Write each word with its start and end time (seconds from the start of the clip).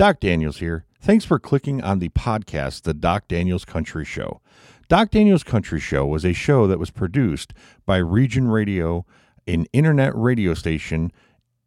Doc 0.00 0.18
Daniels 0.18 0.60
here. 0.60 0.86
Thanks 1.02 1.26
for 1.26 1.38
clicking 1.38 1.82
on 1.82 1.98
the 1.98 2.08
podcast, 2.08 2.84
The 2.84 2.94
Doc 2.94 3.28
Daniels 3.28 3.66
Country 3.66 4.06
Show. 4.06 4.40
Doc 4.88 5.10
Daniels 5.10 5.42
Country 5.42 5.78
Show 5.78 6.06
was 6.06 6.24
a 6.24 6.32
show 6.32 6.66
that 6.66 6.78
was 6.78 6.90
produced 6.90 7.52
by 7.84 7.98
Region 7.98 8.48
Radio, 8.48 9.04
an 9.46 9.66
internet 9.74 10.16
radio 10.16 10.54
station 10.54 11.12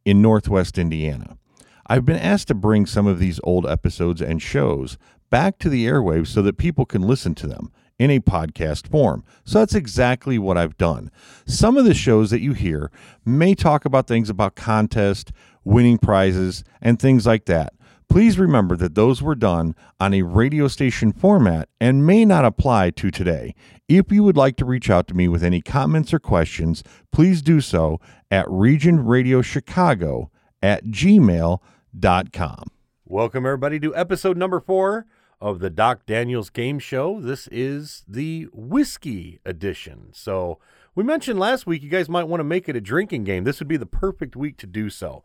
in 0.03 0.23
Northwest 0.23 0.79
Indiana. 0.79 1.37
I've 1.85 2.05
been 2.05 2.17
asked 2.17 2.47
to 2.47 2.55
bring 2.55 2.87
some 2.87 3.05
of 3.05 3.19
these 3.19 3.39
old 3.43 3.67
episodes 3.67 4.19
and 4.19 4.41
shows 4.41 4.97
back 5.29 5.59
to 5.59 5.69
the 5.69 5.85
airwaves 5.85 6.29
so 6.29 6.41
that 6.41 6.57
people 6.57 6.87
can 6.87 7.03
listen 7.03 7.35
to 7.35 7.45
them 7.45 7.71
in 7.99 8.09
a 8.09 8.19
podcast 8.19 8.87
form. 8.87 9.23
So 9.45 9.59
that's 9.59 9.75
exactly 9.75 10.39
what 10.39 10.57
I've 10.57 10.77
done. 10.77 11.11
Some 11.45 11.77
of 11.77 11.85
the 11.85 11.93
shows 11.93 12.31
that 12.31 12.41
you 12.41 12.53
hear 12.53 12.89
may 13.23 13.53
talk 13.53 13.85
about 13.85 14.07
things 14.07 14.31
about 14.31 14.55
contest, 14.55 15.31
winning 15.63 15.99
prizes, 15.99 16.63
and 16.81 16.99
things 16.99 17.27
like 17.27 17.45
that. 17.45 17.72
Please 18.09 18.37
remember 18.37 18.75
that 18.75 18.95
those 18.95 19.21
were 19.21 19.35
done 19.35 19.75
on 19.99 20.13
a 20.13 20.21
radio 20.21 20.67
station 20.67 21.11
format 21.11 21.69
and 21.79 22.05
may 22.05 22.25
not 22.25 22.45
apply 22.45 22.91
to 22.91 23.11
today. 23.11 23.55
If 23.87 24.11
you 24.11 24.23
would 24.23 24.37
like 24.37 24.55
to 24.57 24.65
reach 24.65 24.89
out 24.89 25.07
to 25.07 25.13
me 25.13 25.27
with 25.27 25.43
any 25.43 25.61
comments 25.61 26.13
or 26.13 26.19
questions, 26.19 26.83
please 27.11 27.41
do 27.41 27.61
so 27.61 27.99
at 28.29 28.45
regionradiochicago 28.47 30.27
at 30.61 30.85
gmail.com. 30.85 32.63
Welcome, 33.05 33.45
everybody, 33.45 33.79
to 33.79 33.95
episode 33.95 34.37
number 34.37 34.59
four 34.59 35.05
of 35.41 35.59
the 35.59 35.69
Doc 35.69 36.05
Daniels 36.05 36.49
Game 36.49 36.79
Show. 36.79 37.19
This 37.19 37.47
is 37.51 38.03
the 38.07 38.47
whiskey 38.53 39.39
edition. 39.45 40.09
So, 40.13 40.59
we 40.95 41.03
mentioned 41.03 41.39
last 41.39 41.65
week 41.65 41.81
you 41.81 41.89
guys 41.89 42.07
might 42.07 42.25
want 42.25 42.39
to 42.39 42.45
make 42.45 42.69
it 42.69 42.75
a 42.75 42.81
drinking 42.81 43.23
game. 43.23 43.43
This 43.43 43.59
would 43.59 43.67
be 43.67 43.77
the 43.77 43.85
perfect 43.85 44.35
week 44.35 44.57
to 44.57 44.67
do 44.67 44.89
so. 44.89 45.23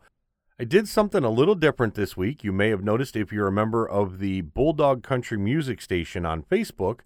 I 0.61 0.65
did 0.65 0.89
something 0.89 1.23
a 1.23 1.29
little 1.29 1.55
different 1.55 1.93
this 1.93 2.17
week. 2.17 2.43
You 2.43 2.51
may 2.51 2.67
have 2.67 2.83
noticed 2.83 3.15
if 3.15 3.31
you're 3.31 3.47
a 3.47 3.51
member 3.51 3.87
of 3.87 4.19
the 4.19 4.41
Bulldog 4.41 5.03
Country 5.03 5.37
Music 5.37 5.79
Station 5.79 6.25
on 6.25 6.43
Facebook 6.43 6.99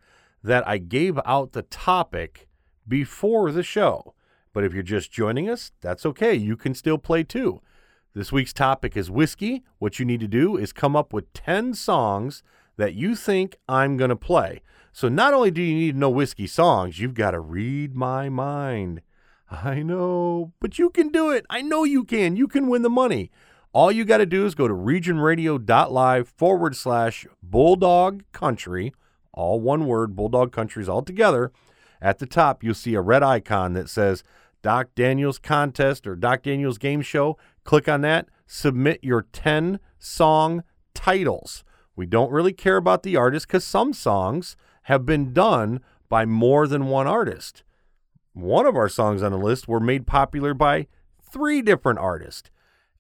that 0.43 0.67
I 0.67 0.79
gave 0.79 1.19
out 1.23 1.51
the 1.51 1.61
topic 1.61 2.47
before 2.87 3.51
the 3.51 3.61
show. 3.61 4.15
But 4.53 4.63
if 4.63 4.73
you're 4.73 4.81
just 4.81 5.11
joining 5.11 5.47
us, 5.51 5.71
that's 5.81 6.03
okay. 6.03 6.33
You 6.33 6.57
can 6.57 6.73
still 6.73 6.97
play 6.97 7.21
too. 7.21 7.61
This 8.15 8.31
week's 8.31 8.53
topic 8.53 8.97
is 8.97 9.11
whiskey. 9.11 9.63
What 9.77 9.99
you 9.99 10.05
need 10.05 10.21
to 10.21 10.27
do 10.27 10.57
is 10.57 10.73
come 10.73 10.95
up 10.95 11.13
with 11.13 11.31
10 11.33 11.75
songs 11.75 12.41
that 12.77 12.95
you 12.95 13.15
think 13.15 13.57
I'm 13.69 13.97
going 13.97 14.09
to 14.09 14.15
play. 14.15 14.63
So 14.93 15.09
not 15.09 15.35
only 15.35 15.51
do 15.51 15.61
you 15.61 15.75
need 15.75 15.91
to 15.91 15.99
know 15.99 16.09
whiskey 16.09 16.47
songs, 16.47 16.99
you've 16.99 17.13
got 17.13 17.31
to 17.31 17.39
read 17.39 17.95
my 17.95 18.29
mind. 18.29 19.01
I 19.53 19.83
know, 19.83 20.51
but 20.59 20.79
you 20.79 20.89
can 20.89 21.09
do 21.09 21.29
it. 21.29 21.45
I 21.49 21.61
know 21.61 21.83
you 21.83 22.03
can. 22.03 22.35
You 22.35 22.47
can 22.47 22.67
win 22.67 22.81
the 22.81 22.89
money. 22.89 23.29
All 23.71 23.91
you 23.91 24.03
got 24.03 24.17
to 24.17 24.25
do 24.25 24.45
is 24.45 24.55
go 24.55 24.67
to 24.67 24.73
regionradio.live 24.73 26.27
forward 26.27 26.75
slash 26.75 27.27
bulldog 27.41 28.23
country, 28.31 28.93
all 29.31 29.59
one 29.59 29.85
word, 29.85 30.15
bulldog 30.15 30.51
countries 30.51 30.89
all 30.89 31.03
together. 31.03 31.51
At 32.01 32.19
the 32.19 32.25
top, 32.25 32.63
you'll 32.63 32.73
see 32.73 32.95
a 32.95 33.01
red 33.01 33.21
icon 33.21 33.73
that 33.73 33.89
says 33.89 34.23
Doc 34.63 34.89
Daniels 34.95 35.37
contest 35.37 36.07
or 36.07 36.15
Doc 36.15 36.43
Daniels 36.43 36.77
game 36.77 37.01
show. 37.01 37.37
Click 37.63 37.87
on 37.87 38.01
that, 38.01 38.27
submit 38.47 39.03
your 39.03 39.27
10 39.33 39.79
song 39.99 40.63
titles. 40.93 41.63
We 41.95 42.05
don't 42.05 42.31
really 42.31 42.53
care 42.53 42.77
about 42.77 43.03
the 43.03 43.15
artist 43.15 43.47
because 43.47 43.63
some 43.63 43.93
songs 43.93 44.55
have 44.83 45.05
been 45.05 45.31
done 45.31 45.79
by 46.09 46.25
more 46.25 46.67
than 46.67 46.87
one 46.87 47.07
artist. 47.07 47.63
One 48.33 48.65
of 48.65 48.75
our 48.75 48.89
songs 48.89 49.21
on 49.21 49.31
the 49.31 49.37
list 49.37 49.67
were 49.67 49.79
made 49.79 50.07
popular 50.07 50.55
by 50.55 50.87
three 51.21 51.61
different 51.61 51.99
artists. 51.99 52.49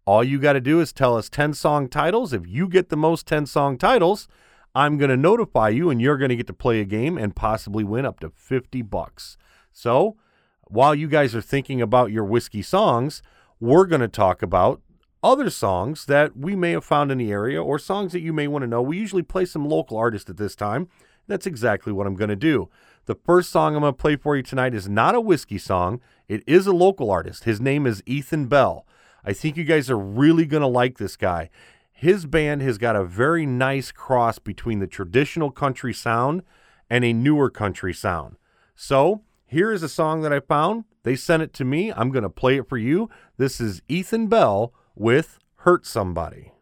All 0.05 0.23
you 0.23 0.37
got 0.37 0.53
to 0.53 0.61
do 0.61 0.79
is 0.79 0.93
tell 0.93 1.17
us 1.17 1.29
10 1.29 1.55
song 1.55 1.87
titles. 1.87 2.33
If 2.33 2.45
you 2.45 2.67
get 2.67 2.89
the 2.89 2.97
most 2.97 3.25
10 3.25 3.47
song 3.47 3.77
titles, 3.77 4.27
I'm 4.75 4.97
going 4.97 5.09
to 5.09 5.17
notify 5.17 5.69
you 5.69 5.89
and 5.89 5.99
you're 5.99 6.17
going 6.17 6.29
to 6.29 6.35
get 6.35 6.47
to 6.47 6.53
play 6.53 6.81
a 6.81 6.85
game 6.85 7.17
and 7.17 7.35
possibly 7.35 7.83
win 7.83 8.05
up 8.05 8.19
to 8.19 8.29
50 8.35 8.81
bucks. 8.83 9.37
So, 9.71 10.17
while 10.65 10.93
you 10.93 11.07
guys 11.07 11.33
are 11.35 11.41
thinking 11.41 11.81
about 11.81 12.11
your 12.11 12.25
whiskey 12.25 12.61
songs, 12.61 13.23
we're 13.59 13.85
going 13.85 14.01
to 14.01 14.07
talk 14.07 14.43
about 14.43 14.81
other 15.23 15.49
songs 15.49 16.05
that 16.05 16.35
we 16.35 16.55
may 16.55 16.71
have 16.71 16.83
found 16.83 17.11
in 17.11 17.17
the 17.17 17.31
area 17.31 17.63
or 17.63 17.79
songs 17.79 18.11
that 18.11 18.21
you 18.21 18.33
may 18.33 18.47
want 18.47 18.63
to 18.63 18.67
know. 18.67 18.81
We 18.81 18.97
usually 18.97 19.23
play 19.23 19.45
some 19.45 19.65
local 19.65 19.97
artists 19.97 20.29
at 20.29 20.37
this 20.37 20.55
time. 20.55 20.89
That's 21.27 21.47
exactly 21.47 21.93
what 21.93 22.05
I'm 22.05 22.15
going 22.15 22.29
to 22.29 22.35
do. 22.35 22.69
The 23.05 23.15
first 23.15 23.51
song 23.51 23.75
I'm 23.75 23.81
going 23.81 23.93
to 23.93 23.97
play 23.97 24.15
for 24.15 24.37
you 24.37 24.43
tonight 24.43 24.73
is 24.73 24.87
not 24.87 25.13
a 25.13 25.19
whiskey 25.19 25.57
song. 25.57 25.99
It 26.29 26.41
is 26.47 26.67
a 26.67 26.71
local 26.71 27.11
artist. 27.11 27.43
His 27.43 27.59
name 27.59 27.85
is 27.85 28.01
Ethan 28.05 28.45
Bell. 28.45 28.85
I 29.25 29.33
think 29.33 29.57
you 29.57 29.65
guys 29.65 29.89
are 29.89 29.99
really 29.99 30.45
going 30.45 30.61
to 30.61 30.67
like 30.67 30.97
this 30.97 31.17
guy. 31.17 31.49
His 31.91 32.25
band 32.25 32.61
has 32.61 32.77
got 32.77 32.95
a 32.95 33.03
very 33.03 33.45
nice 33.45 33.91
cross 33.91 34.39
between 34.39 34.79
the 34.79 34.87
traditional 34.87 35.51
country 35.51 35.93
sound 35.93 36.43
and 36.89 37.03
a 37.03 37.11
newer 37.11 37.49
country 37.49 37.93
sound. 37.93 38.37
So, 38.73 39.21
here 39.45 39.73
is 39.73 39.83
a 39.83 39.89
song 39.89 40.21
that 40.21 40.31
I 40.31 40.39
found. 40.39 40.85
They 41.03 41.17
sent 41.17 41.43
it 41.43 41.53
to 41.55 41.65
me. 41.65 41.91
I'm 41.91 42.09
going 42.09 42.23
to 42.23 42.29
play 42.29 42.57
it 42.57 42.69
for 42.69 42.77
you. 42.77 43.09
This 43.37 43.59
is 43.59 43.81
Ethan 43.89 44.27
Bell 44.27 44.73
with 44.95 45.39
Hurt 45.57 45.85
Somebody. 45.85 46.52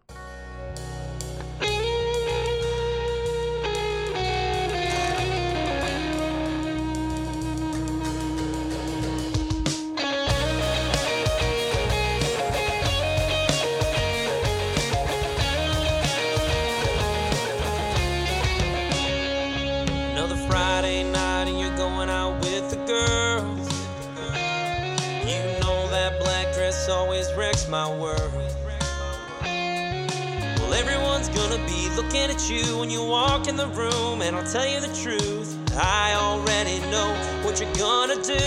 Looking 32.11 32.29
at 32.29 32.49
you 32.49 32.77
when 32.77 32.89
you 32.89 33.03
walk 33.03 33.47
in 33.47 33.55
the 33.55 33.67
room, 33.67 34.21
and 34.21 34.35
I'll 34.35 34.43
tell 34.43 34.67
you 34.67 34.81
the 34.81 34.93
truth. 34.93 35.55
I 35.77 36.13
already 36.15 36.79
know 36.91 37.09
what 37.43 37.59
you're 37.59 37.73
gonna 37.75 38.21
do. 38.21 38.43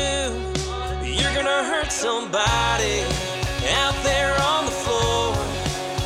You're 1.03 1.35
gonna 1.35 1.65
hurt 1.65 1.91
somebody 1.91 3.01
out 3.81 3.97
there 4.03 4.35
on 4.53 4.67
the 4.67 4.77
floor. 4.85 5.33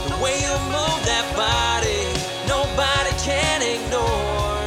The 0.07 0.23
way 0.23 0.39
you 0.39 0.55
move 0.71 1.01
that 1.11 1.27
body, 1.35 2.03
nobody 2.47 3.13
can 3.19 3.63
ignore. 3.63 4.63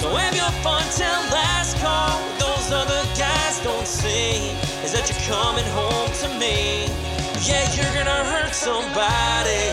So 0.00 0.08
have 0.16 0.34
your 0.34 0.52
fun 0.64 0.84
till 0.96 1.20
last 1.34 1.76
call. 1.78 2.16
Those 2.38 2.72
other 2.72 3.02
guys 3.18 3.60
don't 3.60 3.86
see 3.86 4.48
is 4.84 4.92
that 4.92 5.04
you're 5.08 5.24
coming 5.28 5.66
home 5.76 6.10
to 6.22 6.28
me. 6.38 6.79
Yeah, 7.42 7.72
you're 7.72 7.94
gonna 7.94 8.24
hurt 8.24 8.54
somebody. 8.54 9.64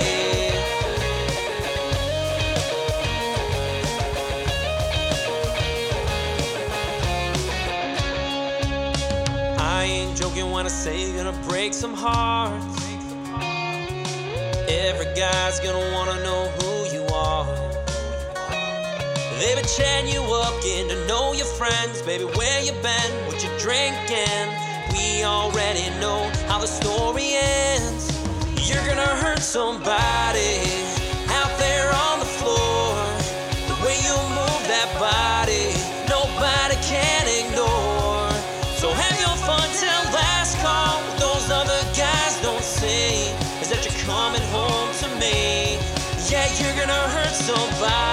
I 9.60 9.84
ain't 9.84 10.18
joking 10.18 10.50
when 10.52 10.66
I 10.66 10.70
say 10.70 11.08
you're 11.08 11.22
gonna 11.22 11.38
break 11.46 11.74
some 11.74 11.94
hearts. 11.94 12.86
Every 14.70 15.14
guy's 15.14 15.60
gonna 15.60 15.92
wanna 15.94 16.24
know 16.24 16.48
who 16.60 16.96
you 16.96 17.06
are. 17.14 17.46
They've 19.40 19.58
been 19.58 19.66
chatting 19.66 20.14
you 20.14 20.24
up, 20.24 20.64
getting 20.64 20.88
to 20.88 21.06
know 21.06 21.34
your 21.34 21.46
friends. 21.46 22.02
Baby, 22.02 22.24
where 22.24 22.62
you 22.64 22.72
been? 22.82 23.12
What 23.28 23.44
you 23.44 23.50
drinking? 23.60 24.67
We 24.98 25.24
already 25.24 25.90
know 26.02 26.30
how 26.48 26.60
the 26.60 26.68
story 26.68 27.38
ends. 27.38 28.10
You're 28.68 28.86
gonna 28.88 29.16
hurt 29.24 29.40
somebody 29.40 30.58
out 31.30 31.54
there 31.60 31.90
on 32.08 32.20
the 32.20 32.32
floor. 32.40 32.98
The 33.70 33.78
way 33.86 33.98
you 34.08 34.18
move 34.34 34.64
that 34.74 34.90
body, 34.98 35.70
nobody 36.10 36.78
can 36.82 37.24
ignore. 37.30 38.32
So 38.82 38.90
have 38.90 39.18
your 39.20 39.38
fun 39.46 39.70
till 39.82 40.04
last 40.18 40.58
call. 40.66 40.98
What 41.06 41.20
those 41.20 41.52
other 41.52 41.82
guys 41.94 42.34
don't 42.42 42.64
see 42.64 43.30
is 43.62 43.70
that 43.70 43.86
you're 43.86 44.02
coming 44.06 44.46
home 44.50 44.90
to 45.02 45.08
me. 45.22 45.78
Yeah, 46.30 46.48
you're 46.58 46.76
gonna 46.76 47.06
hurt 47.16 47.36
somebody. 47.36 48.07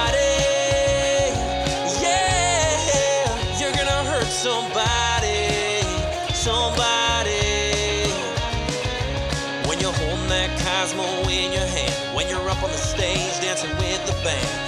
Band, 14.24 14.63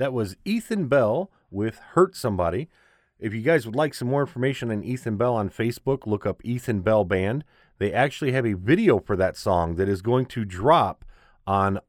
That 0.00 0.14
was 0.14 0.34
Ethan 0.46 0.88
Bell 0.88 1.30
with 1.50 1.78
Hurt 1.92 2.16
Somebody. 2.16 2.70
If 3.18 3.34
you 3.34 3.42
guys 3.42 3.66
would 3.66 3.76
like 3.76 3.92
some 3.92 4.08
more 4.08 4.22
information 4.22 4.70
on 4.70 4.82
Ethan 4.82 5.18
Bell 5.18 5.34
on 5.34 5.50
Facebook, 5.50 6.06
look 6.06 6.24
up 6.24 6.40
Ethan 6.42 6.80
Bell 6.80 7.04
Band. 7.04 7.44
They 7.76 7.92
actually 7.92 8.32
have 8.32 8.46
a 8.46 8.54
video 8.54 8.98
for 8.98 9.14
that 9.16 9.36
song 9.36 9.76
that 9.76 9.90
is 9.90 10.00
going 10.00 10.24
to 10.26 10.46
drop 10.46 11.04
on 11.46 11.80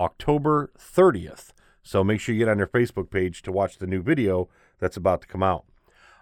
October 0.00 0.72
30th. 0.76 1.50
So 1.84 2.02
make 2.02 2.18
sure 2.18 2.34
you 2.34 2.40
get 2.40 2.50
on 2.50 2.56
their 2.56 2.66
Facebook 2.66 3.08
page 3.08 3.40
to 3.42 3.52
watch 3.52 3.78
the 3.78 3.86
new 3.86 4.02
video 4.02 4.48
that's 4.80 4.96
about 4.96 5.20
to 5.20 5.28
come 5.28 5.44
out. 5.44 5.64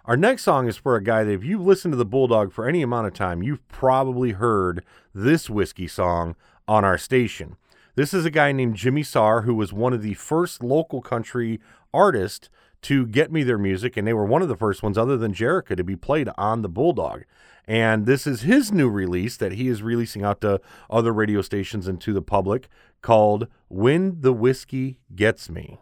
Our 0.09 0.17
next 0.17 0.41
song 0.41 0.67
is 0.67 0.75
for 0.75 0.95
a 0.95 1.03
guy 1.03 1.23
that 1.23 1.31
if 1.31 1.43
you've 1.43 1.63
listened 1.63 1.91
to 1.91 1.95
the 1.95 2.03
Bulldog 2.03 2.51
for 2.51 2.67
any 2.67 2.81
amount 2.81 3.05
of 3.05 3.13
time, 3.13 3.43
you've 3.43 3.67
probably 3.67 4.31
heard 4.31 4.83
this 5.13 5.51
whiskey 5.51 5.87
song 5.87 6.35
on 6.67 6.83
our 6.83 6.97
station. 6.97 7.57
This 7.93 8.11
is 8.11 8.25
a 8.25 8.31
guy 8.31 8.51
named 8.51 8.75
Jimmy 8.75 9.03
Saar, 9.03 9.43
who 9.43 9.53
was 9.53 9.71
one 9.71 9.93
of 9.93 10.01
the 10.01 10.15
first 10.15 10.63
local 10.63 10.99
country 10.99 11.59
artists 11.93 12.49
to 12.81 13.05
get 13.05 13.31
me 13.31 13.43
their 13.43 13.59
music, 13.59 13.97
and 13.97 14.07
they 14.07 14.13
were 14.13 14.25
one 14.25 14.41
of 14.41 14.47
the 14.47 14.57
first 14.57 14.81
ones, 14.81 14.97
other 14.97 15.15
than 15.15 15.31
Jerica, 15.31 15.77
to 15.77 15.83
be 15.83 15.95
played 15.95 16.29
on 16.39 16.63
the 16.63 16.69
Bulldog. 16.69 17.25
And 17.67 18.07
this 18.07 18.25
is 18.25 18.41
his 18.41 18.71
new 18.71 18.89
release 18.89 19.37
that 19.37 19.51
he 19.51 19.67
is 19.67 19.83
releasing 19.83 20.23
out 20.23 20.41
to 20.41 20.59
other 20.89 21.13
radio 21.13 21.43
stations 21.43 21.87
and 21.87 22.01
to 22.01 22.13
the 22.13 22.23
public 22.23 22.67
called 23.03 23.45
When 23.67 24.21
the 24.21 24.33
Whiskey 24.33 24.97
Gets 25.15 25.51
Me. 25.51 25.77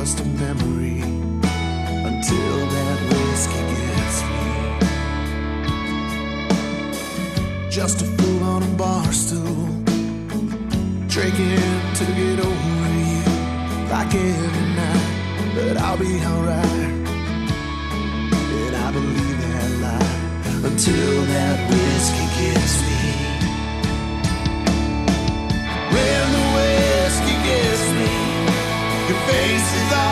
Just 0.00 0.20
a 0.20 0.24
memory 0.24 1.02
until 2.08 2.56
that 2.74 2.98
whiskey 3.10 3.64
gets 3.80 4.18
me. 4.30 4.46
Just 7.70 8.00
a 8.00 8.06
fool 8.06 8.42
on 8.44 8.62
a 8.62 8.72
bar 8.78 9.12
stool, 9.12 9.66
drinking 11.06 11.60
to 11.98 12.04
get 12.16 12.38
over 12.40 12.88
you. 13.10 13.24
Like 13.90 14.14
every 14.14 14.68
night, 14.80 15.08
but 15.54 15.76
I'll 15.76 15.98
be 15.98 16.14
alright. 16.32 16.94
And 18.62 18.74
I 18.86 18.92
believe 18.92 19.38
that 19.44 19.70
lie 19.84 20.14
until 20.66 21.16
that 21.34 21.56
whiskey 21.70 22.26
gets 22.40 22.74
me. 22.86 23.02
When 25.92 26.39
your 29.60 30.09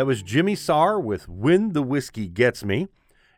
That 0.00 0.06
was 0.06 0.22
Jimmy 0.22 0.54
Saar 0.54 0.98
with 0.98 1.28
When 1.28 1.74
the 1.74 1.82
Whiskey 1.82 2.26
Gets 2.26 2.64
Me. 2.64 2.88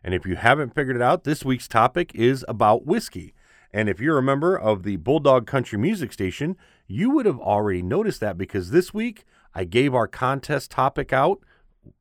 And 0.01 0.13
if 0.13 0.25
you 0.25 0.37
haven't 0.37 0.73
figured 0.73 0.95
it 0.95 1.01
out, 1.01 1.25
this 1.25 1.43
week's 1.43 1.67
topic 1.67 2.15
is 2.15 2.45
about 2.47 2.85
whiskey. 2.85 3.33
And 3.73 3.89
if 3.89 3.99
you're 3.99 4.17
a 4.17 4.23
member 4.23 4.57
of 4.57 4.83
the 4.83 4.95
Bulldog 4.95 5.45
Country 5.45 5.77
Music 5.77 6.13
Station, 6.13 6.55
you 6.87 7.09
would 7.09 7.25
have 7.25 7.37
already 7.37 7.81
noticed 7.81 8.21
that 8.21 8.37
because 8.37 8.71
this 8.71 8.93
week 8.93 9.25
I 9.53 9.65
gave 9.65 9.93
our 9.93 10.07
contest 10.07 10.71
topic 10.71 11.11
out 11.11 11.41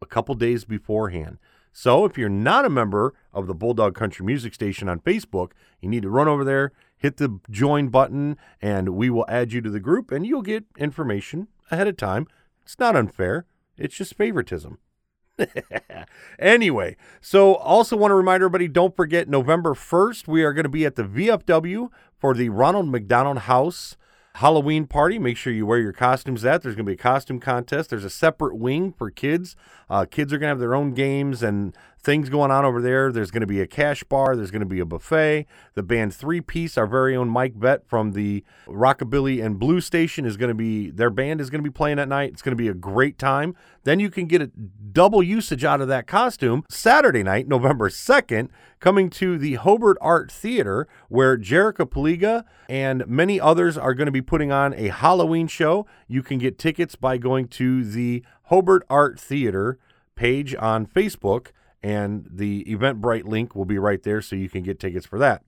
a 0.00 0.06
couple 0.06 0.36
days 0.36 0.64
beforehand. 0.64 1.38
So 1.72 2.04
if 2.04 2.16
you're 2.16 2.28
not 2.28 2.64
a 2.64 2.70
member 2.70 3.14
of 3.32 3.48
the 3.48 3.56
Bulldog 3.56 3.96
Country 3.96 4.24
Music 4.24 4.54
Station 4.54 4.88
on 4.88 5.00
Facebook, 5.00 5.50
you 5.80 5.88
need 5.88 6.04
to 6.04 6.08
run 6.08 6.28
over 6.28 6.44
there, 6.44 6.70
hit 6.96 7.16
the 7.16 7.40
join 7.50 7.88
button, 7.88 8.36
and 8.60 8.90
we 8.90 9.10
will 9.10 9.26
add 9.28 9.52
you 9.52 9.60
to 9.60 9.70
the 9.70 9.80
group 9.80 10.12
and 10.12 10.24
you'll 10.24 10.40
get 10.40 10.66
information 10.78 11.48
ahead 11.72 11.88
of 11.88 11.96
time. 11.96 12.28
It's 12.64 12.78
not 12.78 12.94
unfair, 12.94 13.44
it's 13.76 13.96
just 13.96 14.14
favoritism. 14.14 14.78
anyway, 16.38 16.96
so 17.20 17.54
also 17.54 17.96
want 17.96 18.10
to 18.10 18.16
remind 18.16 18.42
everybody 18.42 18.68
don't 18.68 18.94
forget 18.94 19.28
November 19.28 19.74
1st, 19.74 20.28
we 20.28 20.42
are 20.42 20.52
going 20.52 20.64
to 20.64 20.68
be 20.68 20.84
at 20.84 20.96
the 20.96 21.04
VFW 21.04 21.88
for 22.18 22.34
the 22.34 22.48
Ronald 22.50 22.88
McDonald 22.88 23.38
House 23.38 23.96
Halloween 24.36 24.86
party. 24.86 25.18
Make 25.18 25.36
sure 25.36 25.52
you 25.52 25.66
wear 25.66 25.78
your 25.78 25.92
costumes. 25.92 26.42
That 26.42 26.62
there's 26.62 26.74
going 26.74 26.86
to 26.86 26.90
be 26.90 26.94
a 26.94 27.02
costume 27.02 27.40
contest. 27.40 27.90
There's 27.90 28.04
a 28.04 28.10
separate 28.10 28.56
wing 28.56 28.92
for 28.92 29.10
kids. 29.10 29.56
Uh, 29.90 30.06
kids 30.10 30.32
are 30.32 30.38
going 30.38 30.48
to 30.48 30.52
have 30.52 30.58
their 30.58 30.74
own 30.74 30.94
games 30.94 31.42
and 31.42 31.76
things 32.02 32.28
going 32.28 32.50
on 32.50 32.64
over 32.64 32.82
there. 32.82 33.12
There's 33.12 33.30
going 33.30 33.42
to 33.42 33.46
be 33.46 33.60
a 33.60 33.66
cash 33.66 34.02
bar. 34.04 34.34
There's 34.34 34.50
going 34.50 34.60
to 34.60 34.66
be 34.66 34.80
a 34.80 34.84
buffet. 34.84 35.46
The 35.74 35.82
band 35.82 36.14
Three 36.14 36.40
Piece, 36.40 36.76
our 36.76 36.86
very 36.86 37.14
own 37.14 37.28
Mike 37.28 37.58
Bett 37.58 37.86
from 37.86 38.12
the 38.12 38.44
Rockabilly 38.66 39.44
and 39.44 39.58
Blue 39.58 39.80
Station, 39.80 40.24
is 40.24 40.36
going 40.36 40.48
to 40.48 40.54
be 40.54 40.90
their 40.90 41.10
band 41.10 41.40
is 41.40 41.50
going 41.50 41.62
to 41.62 41.68
be 41.68 41.72
playing 41.72 41.98
at 41.98 42.08
night. 42.08 42.32
It's 42.32 42.42
going 42.42 42.56
to 42.56 42.62
be 42.62 42.68
a 42.68 42.74
great 42.74 43.18
time. 43.18 43.54
Then 43.84 44.00
you 44.00 44.10
can 44.10 44.26
get 44.26 44.42
a 44.42 44.50
double 44.92 45.22
usage 45.22 45.64
out 45.64 45.80
of 45.80 45.88
that 45.88 46.06
costume 46.06 46.64
Saturday 46.68 47.22
night, 47.22 47.48
November 47.48 47.88
second, 47.88 48.50
coming 48.80 49.08
to 49.10 49.38
the 49.38 49.54
Hobart 49.54 49.96
Art 50.00 50.30
Theater, 50.30 50.88
where 51.08 51.38
Jerica 51.38 51.86
Paliga 51.88 52.44
and 52.68 53.06
many 53.06 53.40
others 53.40 53.78
are 53.78 53.94
going 53.94 54.06
to 54.06 54.12
be 54.12 54.22
putting 54.22 54.50
on 54.50 54.74
a 54.74 54.88
Halloween 54.88 55.46
show. 55.46 55.86
You 56.08 56.22
can 56.22 56.38
get 56.38 56.58
tickets 56.58 56.96
by 56.96 57.16
going 57.16 57.48
to 57.48 57.84
the 57.84 58.24
Hobart 58.44 58.84
Art 58.90 59.18
Theater 59.20 59.78
page 60.14 60.54
on 60.58 60.86
Facebook, 60.86 61.48
and 61.82 62.26
the 62.30 62.64
Eventbrite 62.64 63.24
link 63.24 63.54
will 63.54 63.64
be 63.64 63.78
right 63.78 64.02
there 64.02 64.20
so 64.20 64.36
you 64.36 64.48
can 64.48 64.62
get 64.62 64.78
tickets 64.78 65.06
for 65.06 65.18
that. 65.18 65.42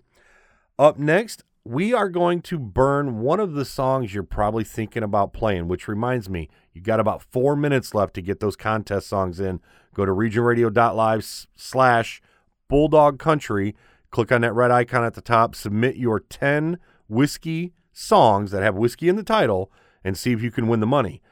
Up 0.78 0.98
next, 0.98 1.44
we 1.64 1.94
are 1.94 2.10
going 2.10 2.42
to 2.42 2.58
burn 2.58 3.20
one 3.20 3.40
of 3.40 3.54
the 3.54 3.64
songs 3.64 4.12
you're 4.12 4.22
probably 4.22 4.64
thinking 4.64 5.02
about 5.02 5.32
playing, 5.32 5.68
which 5.68 5.88
reminds 5.88 6.28
me, 6.28 6.48
you've 6.72 6.84
got 6.84 7.00
about 7.00 7.22
four 7.22 7.56
minutes 7.56 7.94
left 7.94 8.14
to 8.14 8.22
get 8.22 8.40
those 8.40 8.56
contest 8.56 9.08
songs 9.08 9.40
in. 9.40 9.60
Go 9.94 10.04
to 10.04 10.12
regionradio.live 10.12 11.24
slash 11.56 12.20
bulldog 12.68 13.18
country, 13.18 13.74
click 14.10 14.30
on 14.30 14.42
that 14.42 14.52
red 14.52 14.70
icon 14.70 15.04
at 15.04 15.14
the 15.14 15.22
top, 15.22 15.54
submit 15.54 15.96
your 15.96 16.20
10 16.20 16.78
whiskey 17.08 17.72
songs 17.92 18.50
that 18.50 18.62
have 18.62 18.74
whiskey 18.74 19.08
in 19.08 19.16
the 19.16 19.22
title, 19.22 19.70
and 20.02 20.18
see 20.18 20.32
if 20.32 20.42
you 20.42 20.50
can 20.50 20.68
win 20.68 20.80
the 20.80 20.86
money. 20.86 21.22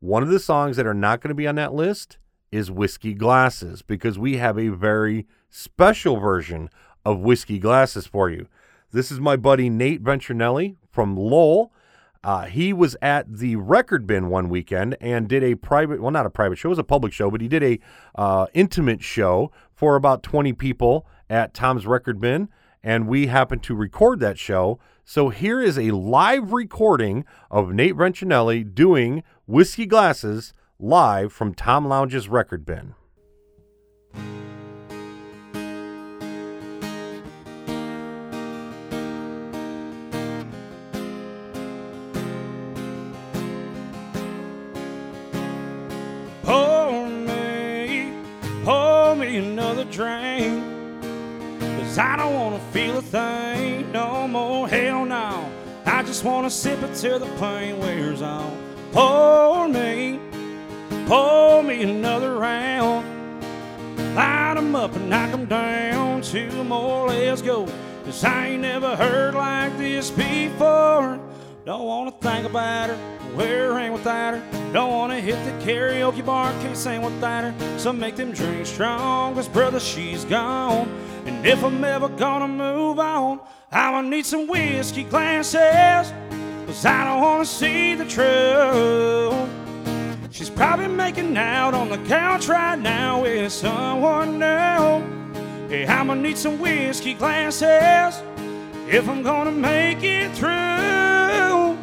One 0.00 0.22
of 0.22 0.30
the 0.30 0.40
songs 0.40 0.76
that 0.76 0.86
are 0.86 0.94
not 0.94 1.20
going 1.20 1.28
to 1.28 1.34
be 1.34 1.46
on 1.46 1.56
that 1.56 1.74
list 1.74 2.16
is 2.52 2.70
Whiskey 2.70 3.14
Glasses 3.14 3.82
because 3.82 4.18
we 4.18 4.36
have 4.36 4.58
a 4.58 4.68
very 4.68 5.26
special 5.50 6.16
version 6.16 6.68
of 7.04 7.20
Whiskey 7.20 7.58
Glasses 7.58 8.06
for 8.06 8.30
you. 8.30 8.46
This 8.92 9.10
is 9.10 9.18
my 9.18 9.36
buddy 9.36 9.70
Nate 9.70 10.04
Venturinelli 10.04 10.76
from 10.90 11.16
Lowell. 11.16 11.72
Uh, 12.22 12.44
he 12.44 12.72
was 12.72 12.96
at 13.02 13.38
the 13.38 13.56
Record 13.56 14.06
Bin 14.06 14.28
one 14.28 14.48
weekend 14.48 14.96
and 15.00 15.26
did 15.26 15.42
a 15.42 15.56
private, 15.56 16.00
well, 16.00 16.12
not 16.12 16.26
a 16.26 16.30
private 16.30 16.56
show, 16.56 16.68
it 16.68 16.70
was 16.70 16.78
a 16.78 16.84
public 16.84 17.12
show, 17.12 17.30
but 17.30 17.40
he 17.40 17.48
did 17.48 17.64
a 17.64 17.78
uh, 18.14 18.46
intimate 18.54 19.02
show 19.02 19.50
for 19.74 19.96
about 19.96 20.22
20 20.22 20.52
people 20.52 21.06
at 21.28 21.54
Tom's 21.54 21.86
Record 21.86 22.20
Bin, 22.20 22.48
and 22.82 23.08
we 23.08 23.26
happened 23.26 23.62
to 23.64 23.74
record 23.74 24.20
that 24.20 24.38
show. 24.38 24.78
So 25.04 25.30
here 25.30 25.60
is 25.60 25.78
a 25.78 25.90
live 25.90 26.52
recording 26.52 27.24
of 27.50 27.72
Nate 27.72 27.96
Venturinelli 27.96 28.72
doing 28.72 29.24
Whiskey 29.46 29.86
Glasses 29.86 30.52
live 30.84 31.32
from 31.32 31.54
Tom 31.54 31.86
Lounge's 31.86 32.28
Record 32.28 32.66
Bin. 32.66 32.96
Pour 46.42 47.06
me, 47.06 48.12
pour 48.64 49.14
me 49.14 49.36
another 49.36 49.84
drink. 49.84 50.64
Cause 51.60 51.96
I 51.96 52.16
don't 52.16 52.34
wanna 52.34 52.58
feel 52.72 52.98
a 52.98 53.02
thing 53.02 53.92
no 53.92 54.26
more. 54.26 54.66
Hell 54.66 55.04
no. 55.04 55.48
I 55.86 56.02
just 56.02 56.24
wanna 56.24 56.50
sip 56.50 56.82
it 56.82 56.96
till 56.96 57.20
the 57.20 57.26
pain 57.38 57.78
wears 57.78 58.20
off. 58.20 58.52
Pour 58.90 59.68
me, 59.68 60.18
pour 61.12 61.62
me 61.62 61.82
another 61.82 62.38
round. 62.38 63.04
Light 64.14 64.54
'em 64.56 64.74
up 64.74 64.96
and 64.96 65.10
knock 65.10 65.30
'em 65.34 65.44
down. 65.44 66.22
Two 66.22 66.64
more, 66.64 67.08
let's 67.08 67.42
go. 67.42 67.68
Cause 68.06 68.24
I 68.24 68.46
ain't 68.46 68.62
never 68.62 68.96
heard 68.96 69.34
like 69.34 69.76
this 69.76 70.10
before. 70.10 71.20
Don't 71.66 71.84
wanna 71.84 72.12
think 72.12 72.46
about 72.46 72.88
her, 72.88 72.96
where 73.34 73.74
hang 73.74 73.92
without 73.92 74.32
her. 74.34 74.42
Don't 74.72 74.90
wanna 74.90 75.20
hit 75.20 75.38
the 75.44 75.52
karaoke 75.62 76.24
bar, 76.24 76.50
can't 76.62 76.78
sing 76.78 77.02
without 77.02 77.44
her. 77.44 77.54
So 77.76 77.92
make 77.92 78.16
them 78.16 78.32
drinks 78.32 78.70
strong, 78.70 79.34
cause 79.34 79.48
brother, 79.48 79.80
she's 79.80 80.24
gone. 80.24 80.88
And 81.26 81.46
if 81.46 81.62
I'm 81.62 81.84
ever 81.84 82.08
gonna 82.08 82.48
move 82.48 82.98
on, 82.98 83.38
I'ma 83.70 84.00
need 84.00 84.24
some 84.24 84.46
whiskey 84.46 85.04
glasses. 85.04 86.10
Cause 86.66 86.86
I 86.86 87.04
don't 87.04 87.20
wanna 87.20 87.44
see 87.44 87.96
the 87.96 88.06
truth. 88.06 89.61
She's 90.42 90.50
probably 90.50 90.88
making 90.88 91.36
out 91.36 91.72
on 91.72 91.88
the 91.88 91.98
couch 91.98 92.48
right 92.48 92.76
now 92.76 93.22
with 93.22 93.52
someone 93.52 94.40
new. 94.40 95.68
Hey, 95.68 95.86
I'ma 95.86 96.14
need 96.14 96.36
some 96.36 96.58
whiskey 96.58 97.14
glasses 97.14 98.20
if 98.88 99.08
I'm 99.08 99.22
gonna 99.22 99.52
make 99.52 100.02
it 100.02 100.32
through. 100.32 101.78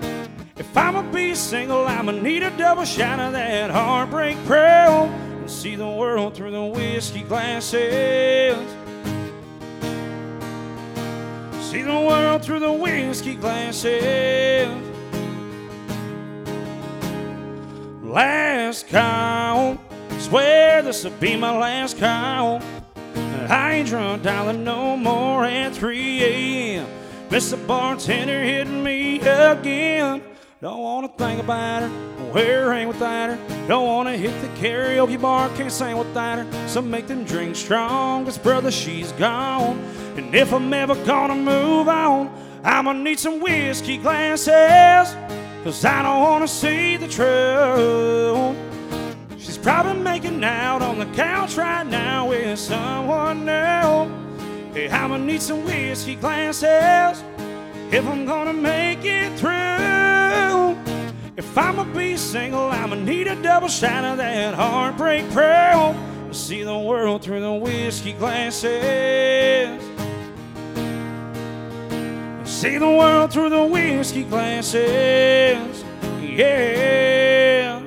If 0.58 0.76
I'ma 0.76 1.04
be 1.04 1.36
single, 1.36 1.88
I'ma 1.88 2.12
need 2.12 2.44
a 2.44 2.50
double 2.58 2.84
shot 2.84 3.22
of 3.22 3.32
that 3.32 3.72
heartbreak 3.72 4.36
pearl 4.46 5.06
and 5.06 5.50
see 5.50 5.78
the 5.78 5.88
world 5.88 6.36
through 6.36 6.52
the 6.52 6.66
whiskey 6.66 7.22
glasses. 7.22 8.58
See 11.62 11.82
the 11.82 11.98
world 11.98 12.44
through 12.44 12.60
the 12.60 12.74
whiskey 12.74 13.36
glasses. 13.36 14.89
Last 18.10 18.88
call, 18.88 19.78
swear 20.18 20.82
this 20.82 21.04
will 21.04 21.12
be 21.12 21.36
my 21.36 21.56
last 21.56 22.00
call. 22.00 22.60
I 23.48 23.74
ain't 23.74 23.88
drunk, 23.88 24.24
darling, 24.24 24.64
no 24.64 24.98
more 24.98 25.46
at 25.46 25.76
3 25.76 26.24
a.m. 26.24 26.88
The 27.30 27.60
bartender 27.68 28.42
hitting 28.44 28.84
me 28.84 29.20
again. 29.20 30.24
Don't 30.60 30.80
wanna 30.80 31.10
think 31.20 31.40
about 31.40 31.84
her, 31.84 31.90
where 32.32 32.74
hang 32.74 32.88
without 32.88 33.30
her. 33.30 33.68
Don't 33.68 33.86
wanna 33.86 34.18
hit 34.18 34.34
the 34.42 34.48
karaoke 34.60 35.22
bar, 35.22 35.48
can't 35.50 35.72
sing 35.72 35.96
without 35.96 36.40
her. 36.40 36.68
So 36.68 36.82
make 36.82 37.06
them 37.06 37.26
drinks 37.26 37.60
strong, 37.60 38.26
cause 38.26 38.40
brother, 38.40 38.72
she's 38.72 39.12
gone. 39.14 39.78
And 40.18 40.34
if 40.34 40.52
I'm 40.52 40.74
ever 40.74 40.96
gonna 41.06 41.36
move 41.36 41.88
on, 41.88 42.32
I'ma 42.64 42.94
need 42.94 43.20
some 43.20 43.40
whiskey 43.40 43.98
glasses. 43.98 45.16
Cause 45.64 45.84
I 45.84 46.02
don't 46.02 46.22
wanna 46.22 46.48
see 46.48 46.96
the 46.96 47.08
truth. 47.08 48.56
She's 49.38 49.58
probably 49.58 50.02
making 50.02 50.42
out 50.42 50.82
on 50.82 51.00
the 51.00 51.06
couch 51.08 51.58
right 51.58 51.86
now 51.86 52.30
with 52.30 52.58
someone 52.58 53.46
new. 53.46 54.10
Hey, 54.74 54.90
I'ma 54.90 55.18
need 55.18 55.42
some 55.42 55.66
whiskey 55.66 56.16
glasses 56.16 57.24
if 57.92 58.08
I'm 58.08 58.26
gonna 58.26 58.54
make 58.54 59.04
it 59.04 59.38
through. 59.38 60.78
If 61.36 61.58
I'ma 61.58 61.84
be 61.94 62.16
single, 62.16 62.70
I'ma 62.70 62.96
need 62.96 63.28
a 63.28 63.36
double 63.42 63.68
shot 63.68 64.06
of 64.06 64.18
that 64.18 64.54
heartbreak 64.54 65.30
pearl 65.32 65.94
to 66.30 66.34
see 66.34 66.64
the 66.64 66.78
world 66.78 67.22
through 67.22 67.42
the 67.42 67.54
whiskey 67.54 68.14
glasses. 68.14 69.99
See 72.60 72.78
the 72.78 72.92
world 72.92 73.32
through 73.32 73.52
the 73.52 73.64
whiskey 73.64 74.24
glasses. 74.24 75.86
Yeah. 76.22 77.82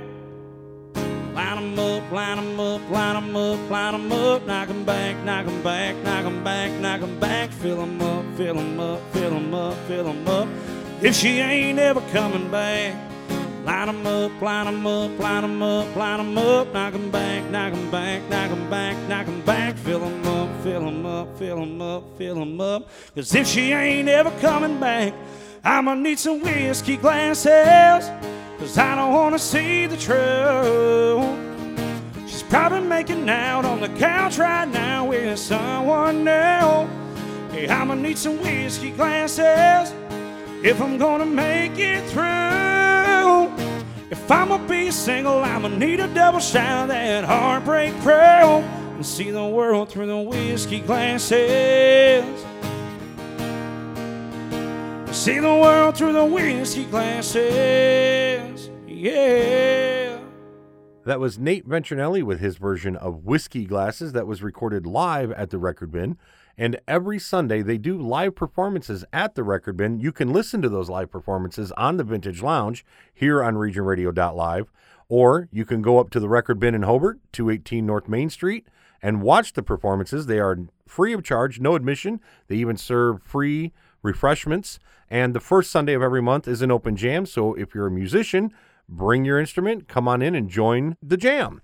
Line 1.34 1.58
'em 1.58 1.78
up, 1.78 2.10
line 2.10 2.38
'em 2.38 2.58
up, 2.58 2.80
line 2.90 3.16
'em 3.16 3.36
up, 3.36 3.70
line 3.70 3.94
'em 3.94 4.10
up. 4.10 4.46
Knock 4.46 4.70
'em 4.70 4.84
back, 4.84 5.16
knock 5.26 5.46
'em 5.46 5.60
back, 5.62 5.94
knock 6.02 6.24
'em 6.24 6.42
back, 6.42 6.70
knock 6.80 7.02
'em 7.02 7.20
back. 7.20 7.50
Fill 7.52 7.82
'em 7.82 8.00
up, 8.00 8.24
fill 8.38 8.58
'em 8.58 8.80
up, 8.80 9.00
fill 9.12 9.34
'em 9.36 9.52
up, 9.52 9.76
fill 9.86 10.08
'em 10.08 10.26
up. 10.26 10.48
If 11.02 11.16
she 11.16 11.40
ain't 11.40 11.78
ever 11.78 12.00
coming 12.10 12.48
back. 12.50 13.11
Line 13.64 13.88
'em 13.88 14.06
up, 14.06 14.42
line 14.42 14.66
'em 14.66 14.86
up, 14.86 15.18
line 15.20 15.44
'em 15.44 15.62
up, 15.62 15.96
line 15.96 16.20
'em 16.20 16.36
up. 16.36 16.72
Knock 16.74 16.94
'em 16.94 17.10
back, 17.10 17.42
knock 17.50 17.72
'em 17.72 17.90
back, 17.90 18.20
knock 18.28 18.50
'em 18.50 18.68
back, 18.68 18.96
knock 19.08 19.28
'em 19.28 19.40
back. 19.42 19.76
Fill 19.76 20.02
'em 20.02 20.26
up, 20.26 20.48
fill 20.64 20.88
'em 20.88 21.06
up, 21.06 21.38
fill 21.38 21.62
'em 21.62 21.80
up, 21.80 22.02
fill 22.18 22.42
'em 22.42 22.60
up. 22.60 22.88
Cause 23.14 23.32
if 23.36 23.46
she 23.46 23.72
ain't 23.72 24.08
ever 24.08 24.32
coming 24.40 24.80
back, 24.80 25.12
I'ma 25.64 25.94
need 25.94 26.18
some 26.18 26.40
whiskey 26.40 26.96
glasses. 26.96 28.10
Cause 28.58 28.76
I 28.78 28.96
don't 28.96 29.12
wanna 29.12 29.38
see 29.38 29.86
the 29.86 29.96
truth. 29.96 31.24
She's 32.26 32.42
probably 32.42 32.80
making 32.80 33.28
out 33.28 33.64
on 33.64 33.80
the 33.80 33.90
couch 33.90 34.38
right 34.38 34.66
now 34.66 35.04
with 35.04 35.38
someone 35.38 36.24
new. 36.24 36.88
Hey, 37.52 37.68
I'ma 37.68 37.94
need 37.94 38.18
some 38.18 38.38
whiskey 38.38 38.90
glasses 38.90 39.92
if 40.64 40.80
I'm 40.80 40.98
gonna 40.98 41.26
make 41.26 41.78
it 41.78 42.02
through. 42.10 42.71
If 44.12 44.30
I'ma 44.30 44.58
be 44.68 44.90
single, 44.90 45.42
I'ma 45.42 45.68
need 45.68 45.98
a 45.98 46.06
double 46.12 46.38
shot 46.38 46.82
of 46.82 46.88
that 46.88 47.24
heartbreak 47.24 47.98
pearl 48.00 48.60
and 48.60 49.06
see 49.06 49.30
the 49.30 49.46
world 49.46 49.88
through 49.88 50.06
the 50.06 50.18
whiskey 50.18 50.80
glasses. 50.80 52.22
See 55.16 55.38
the 55.38 55.54
world 55.54 55.96
through 55.96 56.12
the 56.12 56.26
whiskey 56.26 56.84
glasses. 56.84 58.68
Yeah. 58.86 60.18
That 61.06 61.18
was 61.18 61.38
Nate 61.38 61.66
Venturelli 61.66 62.22
with 62.22 62.38
his 62.38 62.58
version 62.58 62.96
of 62.96 63.24
Whiskey 63.24 63.64
Glasses 63.64 64.12
that 64.12 64.26
was 64.26 64.42
recorded 64.42 64.86
live 64.86 65.32
at 65.32 65.48
the 65.48 65.56
Record 65.56 65.90
Bin. 65.90 66.18
And 66.56 66.80
every 66.86 67.18
Sunday 67.18 67.62
they 67.62 67.78
do 67.78 67.98
live 67.98 68.34
performances 68.34 69.04
at 69.12 69.34
the 69.34 69.42
Record 69.42 69.76
Bin. 69.76 70.00
You 70.00 70.12
can 70.12 70.32
listen 70.32 70.62
to 70.62 70.68
those 70.68 70.90
live 70.90 71.10
performances 71.10 71.72
on 71.72 71.96
the 71.96 72.04
Vintage 72.04 72.42
Lounge 72.42 72.84
here 73.14 73.42
on 73.42 73.54
regionradio.live, 73.54 74.70
or 75.08 75.48
you 75.50 75.64
can 75.64 75.82
go 75.82 75.98
up 75.98 76.10
to 76.10 76.20
the 76.20 76.28
Record 76.28 76.58
Bin 76.60 76.74
in 76.74 76.82
Hobart, 76.82 77.20
218 77.32 77.86
North 77.86 78.08
Main 78.08 78.30
Street, 78.30 78.66
and 79.00 79.22
watch 79.22 79.54
the 79.54 79.62
performances. 79.62 80.26
They 80.26 80.38
are 80.38 80.58
free 80.86 81.12
of 81.12 81.24
charge, 81.24 81.58
no 81.58 81.74
admission. 81.74 82.20
They 82.48 82.56
even 82.56 82.76
serve 82.76 83.22
free 83.22 83.72
refreshments. 84.02 84.78
And 85.10 85.34
the 85.34 85.40
first 85.40 85.70
Sunday 85.70 85.94
of 85.94 86.02
every 86.02 86.22
month 86.22 86.46
is 86.46 86.62
an 86.62 86.70
open 86.70 86.96
jam. 86.96 87.26
So 87.26 87.54
if 87.54 87.74
you're 87.74 87.88
a 87.88 87.90
musician, 87.90 88.52
bring 88.88 89.24
your 89.24 89.38
instrument, 89.38 89.88
come 89.88 90.08
on 90.08 90.22
in 90.22 90.34
and 90.34 90.48
join 90.48 90.96
the 91.02 91.16
jam. 91.16 91.62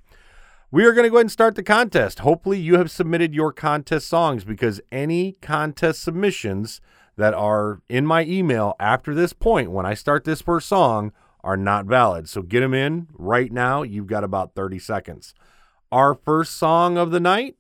We 0.70 0.84
are 0.84 0.92
going 0.92 1.04
to 1.04 1.08
go 1.10 1.16
ahead 1.16 1.24
and 1.24 1.32
start 1.32 1.54
the 1.54 1.62
contest. 1.62 2.18
Hopefully, 2.18 2.60
you 2.60 2.76
have 2.76 2.90
submitted 2.90 3.34
your 3.34 3.54
contest 3.54 4.06
songs 4.06 4.44
because 4.44 4.82
any 4.92 5.32
contest 5.40 6.02
submissions 6.02 6.82
that 7.16 7.32
are 7.32 7.80
in 7.88 8.04
my 8.04 8.24
email 8.24 8.76
after 8.78 9.14
this 9.14 9.32
point, 9.32 9.70
when 9.70 9.86
I 9.86 9.94
start 9.94 10.24
this 10.24 10.42
first 10.42 10.68
song, 10.68 11.12
are 11.42 11.56
not 11.56 11.86
valid. 11.86 12.28
So 12.28 12.42
get 12.42 12.60
them 12.60 12.74
in 12.74 13.08
right 13.14 13.50
now. 13.50 13.82
You've 13.82 14.08
got 14.08 14.24
about 14.24 14.54
30 14.54 14.78
seconds. 14.78 15.34
Our 15.90 16.14
first 16.14 16.56
song 16.56 16.98
of 16.98 17.12
the 17.12 17.20
night 17.20 17.56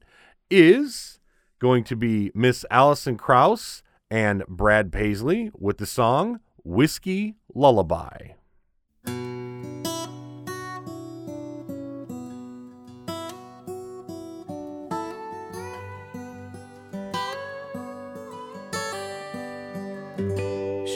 is 0.50 1.18
going 1.60 1.84
to 1.84 1.96
be 1.96 2.30
Miss 2.34 2.66
Alison 2.70 3.16
Krauss 3.16 3.82
and 4.10 4.44
Brad 4.46 4.92
Paisley 4.92 5.50
with 5.54 5.78
the 5.78 5.86
song 5.86 6.40
Whiskey 6.62 7.36
Lullaby. 7.54 8.32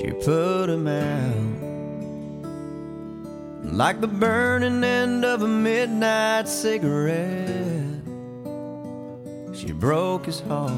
She 0.02 0.10
put 0.10 0.68
him 0.68 0.88
out 0.88 1.62
like 3.72 4.00
the 4.00 4.08
burning 4.08 4.82
end 4.82 5.24
of 5.24 5.42
a 5.42 5.46
midnight 5.46 6.48
cigarette. 6.48 8.02
She 9.54 9.70
broke 9.70 10.26
his 10.26 10.40
heart. 10.40 10.72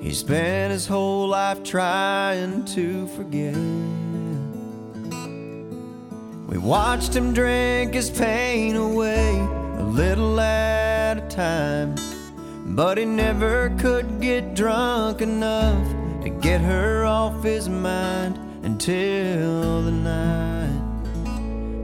He 0.00 0.12
spent 0.12 0.72
his 0.72 0.88
whole 0.88 1.28
life 1.28 1.62
trying 1.62 2.64
to 2.74 3.06
forget. 3.06 3.54
We 6.48 6.58
watched 6.58 7.14
him 7.14 7.32
drink 7.32 7.94
his 7.94 8.10
pain 8.10 8.74
away 8.74 9.38
a 9.78 9.84
little 9.84 10.40
at 10.40 11.18
a 11.18 11.28
time. 11.28 11.94
But 12.74 12.98
he 12.98 13.04
never 13.04 13.70
could 13.78 14.20
get 14.20 14.54
drunk 14.56 15.20
enough 15.20 16.01
to 16.22 16.30
get 16.40 16.60
her 16.60 17.04
off 17.04 17.42
his 17.42 17.68
mind 17.68 18.38
until 18.62 19.82
the 19.82 19.90
night 19.90 20.82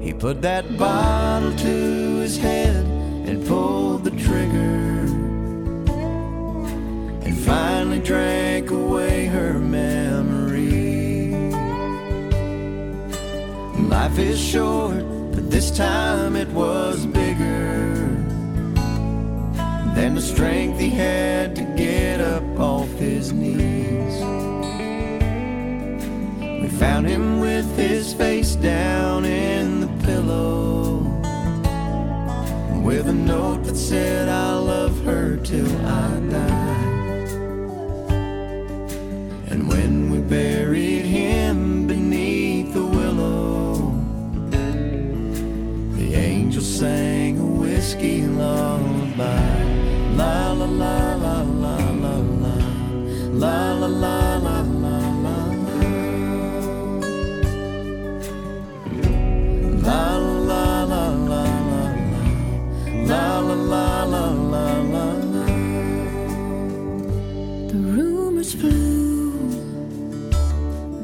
he 0.01 0.13
put 0.13 0.41
that 0.43 0.79
bottle 0.79 1.55
to 1.57 2.17
his 2.21 2.39
head 2.39 2.85
and 3.29 3.45
pulled 3.47 4.05
the 4.05 4.11
trigger 4.13 5.01
and 7.25 7.39
finally 7.41 7.99
drank 7.99 8.71
away 8.71 9.27
her 9.27 9.59
memory. 9.59 11.35
Life 13.89 14.19
is 14.19 14.41
short, 14.41 15.05
but 15.33 15.51
this 15.51 15.71
time 15.77 16.37
it 16.37 16.49
was 16.49 17.05
bigger 17.07 18.07
than 19.95 20.15
the 20.15 20.23
strength 20.23 20.79
he 20.79 20.91
had 20.91 21.57
to 21.57 21.65
get 21.77 22.21
up 22.21 22.45
off 22.59 22.89
his 22.93 23.33
knees. 23.33 23.58
Found 26.79 27.09
him 27.09 27.41
with 27.41 27.77
his 27.77 28.15
face 28.15 28.55
down 28.55 29.25
in 29.25 29.81
the 29.81 29.89
pillow, 30.05 30.99
with 32.85 33.09
a 33.09 33.13
note 33.13 33.65
that 33.65 33.77
said, 33.77 34.29
I 34.29 34.55
love 34.55 34.97
her 35.05 35.37
till 35.39 35.67
I 35.85 36.21
die. 36.31 36.79
And 39.51 39.69
when 39.69 40.11
we 40.13 40.19
buried 40.21 41.05
him 41.05 41.38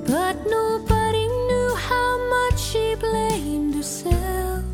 but 0.06 0.36
nobody 0.46 1.26
knew 1.26 1.74
how 1.76 2.10
much 2.34 2.58
she 2.60 2.94
blamed 2.96 3.74
herself 3.74 4.64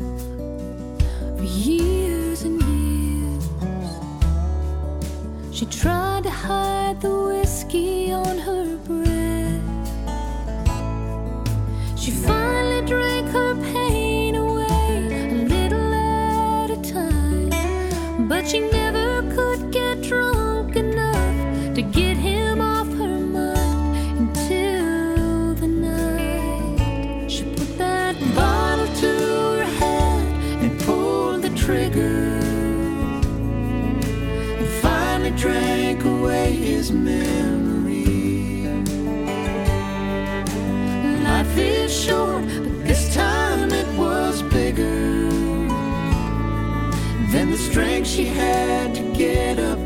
for 1.37 1.43
years 1.43 2.43
and 2.43 2.61
years. 2.61 3.49
She 5.51 5.65
tried 5.65 6.23
to 6.23 6.29
hide 6.29 7.01
the 7.01 7.15
whiskey 7.29 8.11
on 8.11 8.37
her 8.37 8.60
strength 47.71 48.05
she 48.05 48.25
had 48.25 48.93
to 48.93 49.01
get 49.15 49.57
up 49.57 49.80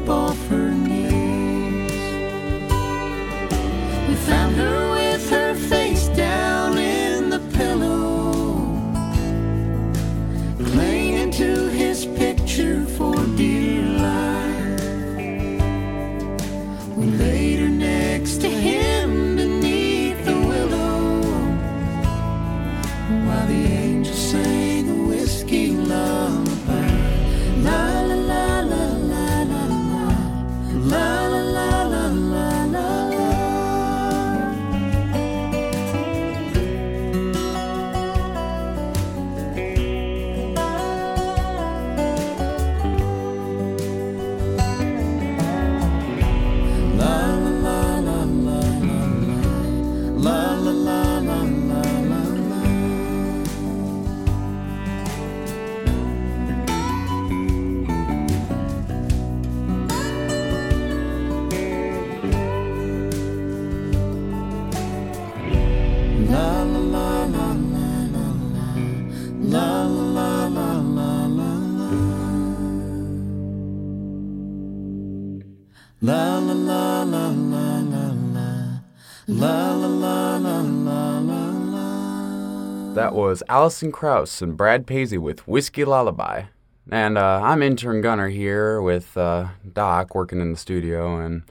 was 83.15 83.41
Alison 83.47 83.93
Krauss 83.93 84.41
and 84.41 84.57
Brad 84.57 84.85
Paisley 84.85 85.17
with 85.17 85.47
Whiskey 85.47 85.85
Lullaby. 85.85 86.43
And 86.91 87.17
uh, 87.17 87.39
I'm 87.41 87.63
intern 87.63 88.01
Gunner 88.01 88.27
here 88.27 88.81
with 88.81 89.15
uh, 89.15 89.47
Doc 89.71 90.13
working 90.13 90.41
in 90.41 90.51
the 90.51 90.57
studio. 90.57 91.17
And 91.17 91.43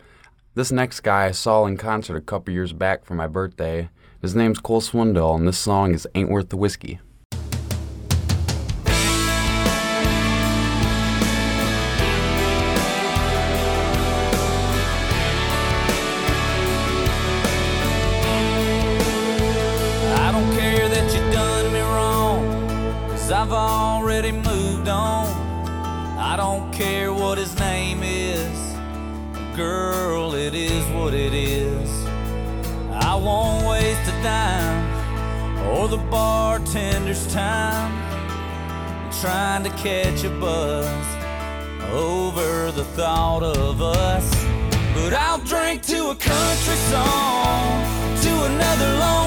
this 0.54 0.70
next 0.70 1.00
guy 1.00 1.24
I 1.24 1.30
saw 1.30 1.64
in 1.64 1.78
concert 1.78 2.16
a 2.16 2.20
couple 2.20 2.52
years 2.52 2.74
back 2.74 3.06
for 3.06 3.14
my 3.14 3.26
birthday. 3.26 3.88
His 4.20 4.36
name's 4.36 4.58
Cole 4.58 4.82
Swindell, 4.82 5.36
and 5.36 5.48
this 5.48 5.56
song 5.56 5.94
is 5.94 6.06
Ain't 6.14 6.28
Worth 6.28 6.50
the 6.50 6.58
Whiskey. 6.58 7.00
the 35.96 36.02
bartender's 36.10 37.24
time 37.32 37.92
trying 39.20 39.62
to 39.62 39.70
catch 39.70 40.24
a 40.24 40.30
buzz 40.40 41.06
over 41.92 42.72
the 42.72 42.84
thought 42.96 43.44
of 43.44 43.80
us. 43.80 44.28
But 44.92 45.12
I'll 45.14 45.38
drink 45.38 45.82
to 45.82 46.10
a 46.10 46.16
country 46.16 46.78
song, 46.90 47.84
to 48.22 48.32
another 48.44 48.98
long. 48.98 49.23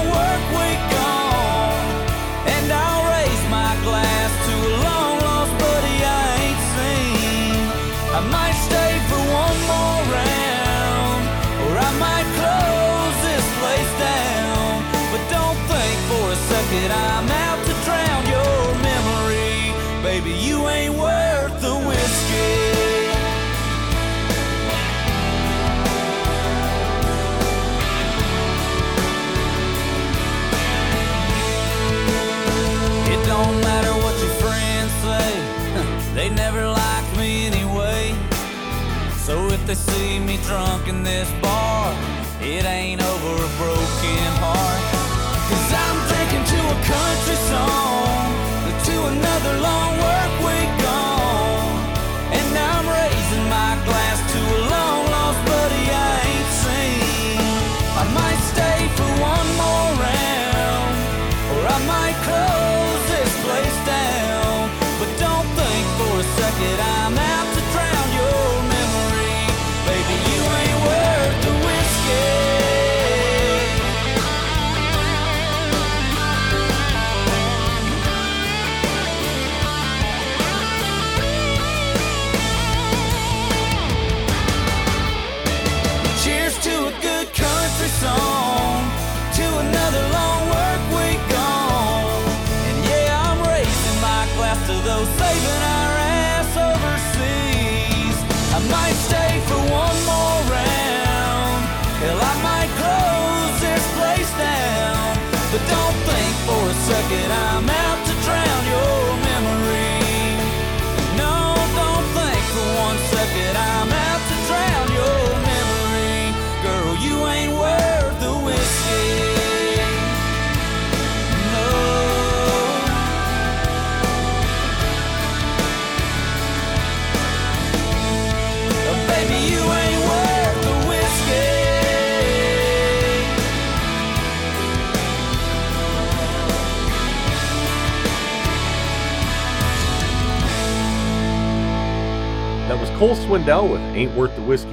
Cole 142.98 143.14
Swindell 143.14 143.70
with 143.70 143.80
Ain't 143.94 144.16
Worth 144.16 144.34
the 144.34 144.42
Whiskey. 144.42 144.72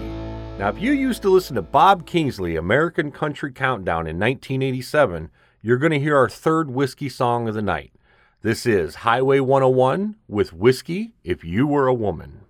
Now, 0.57 0.69
if 0.69 0.81
you 0.81 0.93
used 0.93 1.21
to 1.21 1.29
listen 1.29 1.53
to 1.57 1.61
Bob 1.61 2.07
Kingsley, 2.07 2.55
American 2.55 3.11
Country 3.11 3.51
Countdown 3.51 4.07
in 4.07 4.17
1987, 4.17 5.29
you're 5.61 5.77
going 5.77 5.91
to 5.91 5.99
hear 5.99 6.17
our 6.17 6.27
third 6.27 6.71
whiskey 6.71 7.07
song 7.07 7.47
of 7.47 7.53
the 7.53 7.61
night. 7.61 7.93
This 8.41 8.65
is 8.65 8.95
Highway 8.95 9.41
101 9.41 10.15
with 10.27 10.53
Whiskey 10.53 11.13
If 11.23 11.43
You 11.43 11.67
Were 11.67 11.85
a 11.85 11.93
Woman. 11.93 12.41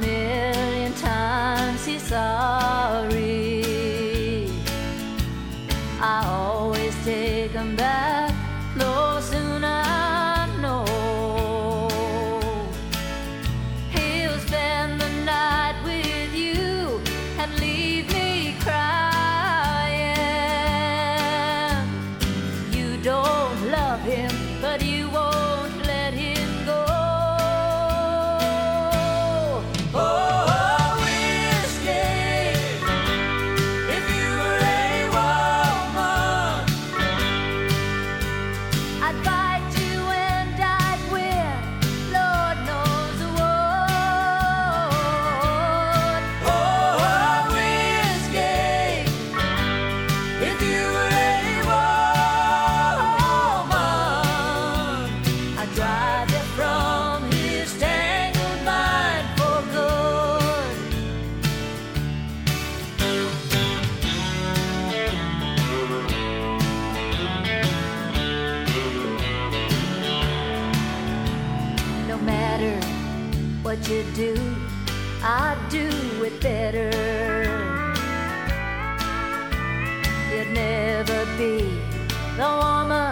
million 0.00 0.92
times 0.94 1.84
he's 1.86 2.02
sorry. 2.02 3.51
To 73.92 74.02
do, 74.12 74.34
I'd 75.22 75.58
do 75.68 75.86
it 76.24 76.40
better. 76.40 76.88
You'd 80.30 80.50
never 80.54 81.26
be 81.36 81.78
the 82.38 82.50
woman 82.62 83.11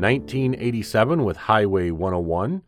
1987 0.00 1.24
with 1.24 1.36
Highway 1.36 1.90
101 1.90 2.62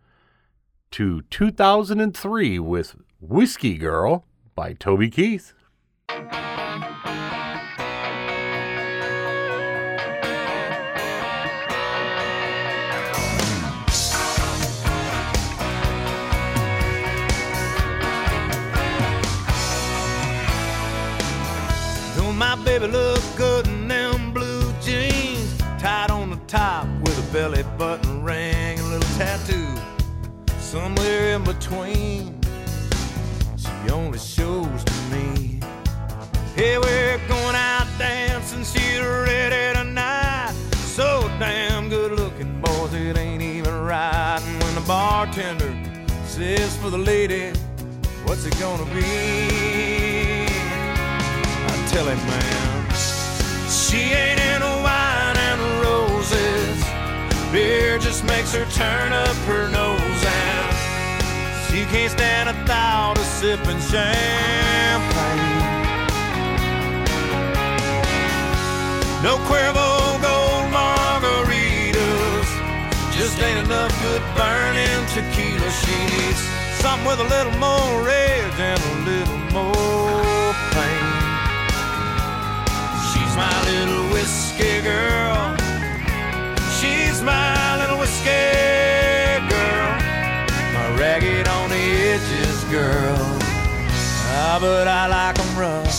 to 0.93 1.23
2003 1.23 2.59
with 2.59 2.95
Whiskey 3.21 3.79
Girl 3.79 4.27
by 4.55 4.75
Toby 4.75 5.11
Keith. 5.11 5.55
Baby 22.65 22.87
look 22.87 23.22
She 33.57 33.91
only 33.91 34.19
shows 34.19 34.85
to 34.85 34.93
me. 35.11 35.59
Hey, 36.55 36.77
we're 36.77 37.19
going 37.29 37.57
out 37.57 37.87
dancing, 37.99 38.63
she's 38.63 39.01
ready 39.01 39.73
tonight. 39.79 40.53
So 40.73 41.31
damn 41.39 41.89
good 41.89 42.13
looking, 42.13 42.61
boys, 42.61 42.93
it 42.93 43.17
ain't 43.17 43.43
even 43.43 43.73
right. 43.85 44.39
And 44.45 44.63
when 44.63 44.75
the 44.75 44.83
bartender 44.83 45.75
says 46.27 46.77
for 46.77 46.91
the 46.91 46.99
lady, 46.99 47.53
what's 48.27 48.45
it 48.45 48.59
gonna 48.61 48.85
be? 48.95 50.45
I 51.71 51.87
tell 51.89 52.07
him, 52.07 52.19
man, 52.19 52.91
she 53.71 54.13
ain't 54.13 54.41
into 54.41 54.73
wine 54.85 55.39
and 55.49 55.61
roses. 55.81 56.85
Beer 57.51 57.99
just 57.99 58.25
makes 58.25 58.53
her 58.55 58.67
turn 58.73 59.15
up 59.15 59.37
her 59.47 59.69
nose, 59.71 60.02
she 61.73 61.87
can't 61.87 62.13
stand 62.13 62.51
a 62.51 62.53
thought 62.67 63.17
of 63.17 63.25
sipping 63.25 63.81
champagne. 63.81 64.13
No 69.25 69.39
Cuervo 69.49 70.21
gold 70.21 70.69
margaritas, 70.69 72.49
just 73.17 73.41
ain't 73.41 73.65
enough 73.65 73.93
good 74.05 74.21
burning 74.37 75.01
tequila. 75.15 75.71
She 75.81 75.97
needs 76.13 76.43
something 76.83 77.07
with 77.09 77.21
a 77.21 77.29
little 77.35 77.57
more 77.57 78.05
rage 78.05 78.59
and 78.61 78.79
a 78.79 78.95
little 79.09 79.43
more 79.57 80.53
pain. 80.77 81.09
She's 83.09 83.35
my 83.35 83.57
little 83.73 84.13
whiskey 84.13 84.83
girl. 84.83 85.57
She's 86.79 87.23
my 87.23 87.79
little 87.81 87.99
whiskey 87.99 88.72
ragged 91.03 91.49
on 91.49 91.69
the 91.69 91.85
edges 92.15 92.63
girl. 92.71 93.17
Ah, 94.39 94.59
but 94.61 94.87
I 94.87 95.09
like 95.09 95.37
'em 95.37 95.53
rough. 95.59 95.99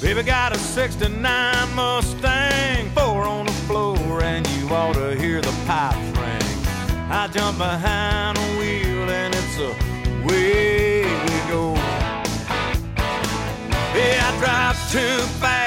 Baby 0.00 0.22
got 0.22 0.54
a 0.54 0.58
69 0.58 1.74
Mustang, 1.74 2.90
four 2.94 3.22
on 3.24 3.46
the 3.46 3.56
floor, 3.66 4.22
and 4.22 4.46
you 4.54 4.68
ought 4.68 4.94
to 4.94 5.16
hear 5.22 5.40
the 5.40 5.54
pipes 5.66 6.10
ring. 6.20 6.48
I 7.10 7.26
jump 7.36 7.58
behind 7.58 8.36
the 8.36 8.48
wheel, 8.58 9.10
and 9.20 9.34
it's 9.40 9.56
away 9.58 11.02
we 11.24 11.36
go. 11.50 11.64
Yeah, 13.96 14.28
I 14.28 14.30
drive 14.42 14.76
too 14.92 15.18
fast, 15.42 15.65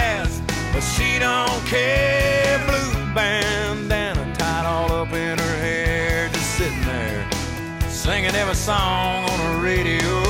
but 0.80 0.86
she 0.86 1.20
don't 1.20 1.66
care. 1.66 2.58
Blue 2.66 2.94
bandana 3.14 4.34
tied 4.36 4.66
all 4.66 4.90
up 4.94 5.12
in 5.12 5.38
her 5.38 5.58
hair, 5.58 6.30
just 6.30 6.58
sitting 6.58 6.86
there, 6.86 7.30
singing 7.90 8.34
every 8.34 8.56
song 8.56 9.30
on 9.30 9.38
the 9.40 9.58
radio. 9.60 10.22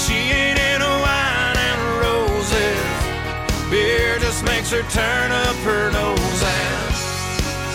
She 0.00 0.14
ain't 0.38 0.60
into 0.60 0.92
wine 1.06 1.58
and 1.70 1.80
roses. 2.04 2.86
Beer 3.68 4.20
just 4.20 4.44
makes 4.44 4.70
her 4.70 4.84
turn 4.90 5.32
up 5.32 5.56
her 5.70 5.90
nose, 5.90 6.42
and 6.60 6.94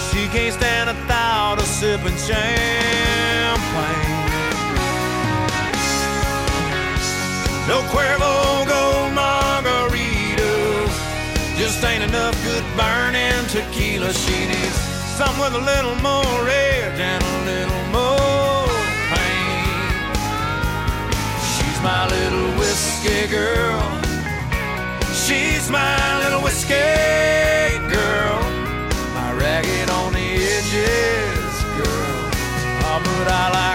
she 0.09 0.29
can't 0.29 0.53
stand 0.53 0.89
the 0.89 0.95
thought 1.05 1.59
of 1.59 1.65
sipping 1.65 2.15
champagne. 2.15 4.20
No 7.71 7.79
Cuervo 7.83 8.67
gold 8.67 9.13
margaritas, 9.15 10.91
just 11.57 11.81
ain't 11.85 12.03
enough 12.03 12.35
good 12.43 12.65
burning 12.75 13.47
tequila. 13.47 14.11
She 14.11 14.45
needs 14.45 14.75
something 15.15 15.39
with 15.39 15.55
a 15.55 15.63
little 15.71 15.95
more 16.03 16.49
edge 16.49 16.99
and 16.99 17.23
a 17.23 17.37
little 17.51 17.85
more 17.95 18.67
pain. 19.07 20.03
She's 21.53 21.79
my 21.81 22.09
little 22.09 22.49
whiskey 22.59 23.27
girl. 23.27 23.79
She's 25.13 25.69
my 25.69 25.95
little 26.25 26.41
whiskey 26.41 26.75
girl. 27.87 28.39
My 29.15 29.31
ragged 29.39 29.89
on 29.91 30.11
the 30.11 30.27
edges 30.57 31.55
girl. 31.79 32.19
Oh, 32.83 32.99
but 33.01 33.27
I 33.31 33.49
like 33.53 33.71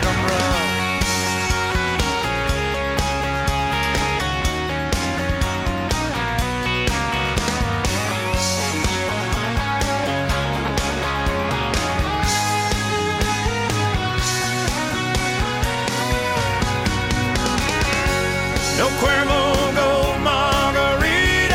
Cuervo 19.00 19.42
Gold 19.78 20.18
margaritas. 20.24 21.52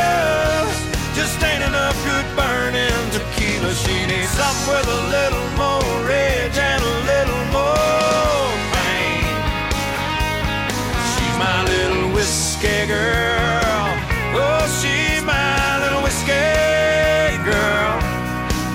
Just 1.15 1.41
ain't 1.43 1.63
enough 1.63 1.97
good 2.05 2.27
burning 2.35 3.03
tequila. 3.15 3.73
She 3.73 4.05
needs 4.05 4.37
up 4.39 4.57
with 4.69 4.87
a 4.87 5.01
little 5.15 5.49
more 5.57 6.11
edge 6.11 6.57
and 6.57 6.81
a 6.83 6.95
little 7.11 7.43
more 7.57 8.47
pain. 8.75 9.25
She's 11.11 11.35
my 11.45 11.57
little 11.73 12.07
whiskey 12.15 12.85
girl. 12.87 13.85
Oh, 14.33 14.63
she's 14.79 15.21
my 15.23 15.79
little 15.83 16.01
whiskey 16.03 17.37
girl. 17.49 17.93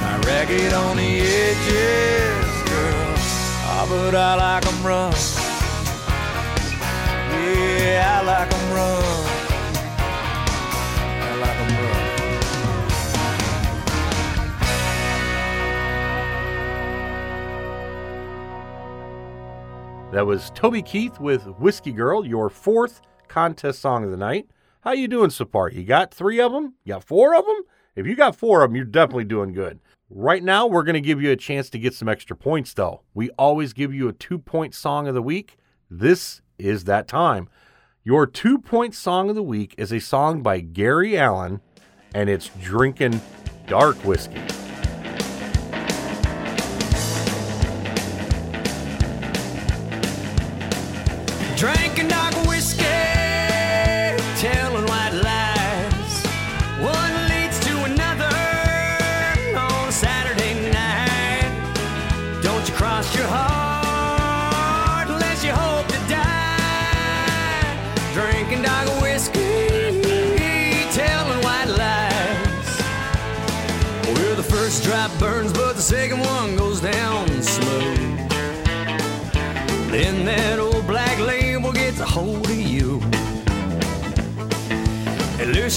My 0.02 0.14
ragged 0.26 0.72
on 0.72 0.96
the 0.96 1.12
edges, 1.20 2.54
girl. 2.70 3.14
Ah, 3.68 3.82
oh, 3.82 3.86
but 3.90 4.14
I 4.14 4.34
like 4.34 4.66
'em 4.66 4.78
rough. 4.84 5.15
That 20.12 20.24
was 20.24 20.50
Toby 20.54 20.82
Keith 20.82 21.18
with 21.18 21.46
Whiskey 21.58 21.90
Girl, 21.90 22.24
your 22.24 22.48
fourth 22.48 23.02
contest 23.26 23.80
song 23.80 24.04
of 24.04 24.12
the 24.12 24.16
night. 24.16 24.46
How 24.82 24.92
you 24.92 25.08
doing 25.08 25.30
so 25.30 25.44
far? 25.44 25.68
You 25.68 25.82
got 25.82 26.14
three 26.14 26.40
of 26.40 26.52
them? 26.52 26.74
You 26.84 26.94
got 26.94 27.02
four 27.04 27.34
of 27.34 27.44
them? 27.44 27.62
If 27.96 28.06
you 28.06 28.14
got 28.14 28.36
four 28.36 28.62
of 28.62 28.70
them, 28.70 28.76
you're 28.76 28.84
definitely 28.84 29.24
doing 29.24 29.52
good. 29.52 29.80
Right 30.08 30.44
now, 30.44 30.68
we're 30.68 30.84
going 30.84 30.94
to 30.94 31.00
give 31.00 31.20
you 31.20 31.32
a 31.32 31.36
chance 31.36 31.68
to 31.70 31.78
get 31.78 31.92
some 31.92 32.08
extra 32.08 32.36
points, 32.36 32.72
though. 32.72 33.02
We 33.14 33.30
always 33.30 33.72
give 33.72 33.92
you 33.92 34.08
a 34.08 34.12
two 34.12 34.38
point 34.38 34.76
song 34.76 35.08
of 35.08 35.14
the 35.14 35.22
week. 35.22 35.56
This 35.90 36.40
is 36.56 36.84
that 36.84 37.08
time. 37.08 37.48
Your 38.04 38.28
two 38.28 38.58
point 38.58 38.94
song 38.94 39.28
of 39.28 39.34
the 39.34 39.42
week 39.42 39.74
is 39.76 39.92
a 39.92 39.98
song 39.98 40.40
by 40.40 40.60
Gary 40.60 41.18
Allan, 41.18 41.60
and 42.14 42.30
it's 42.30 42.48
Drinking 42.62 43.20
Dark 43.66 43.96
Whiskey. 44.04 44.40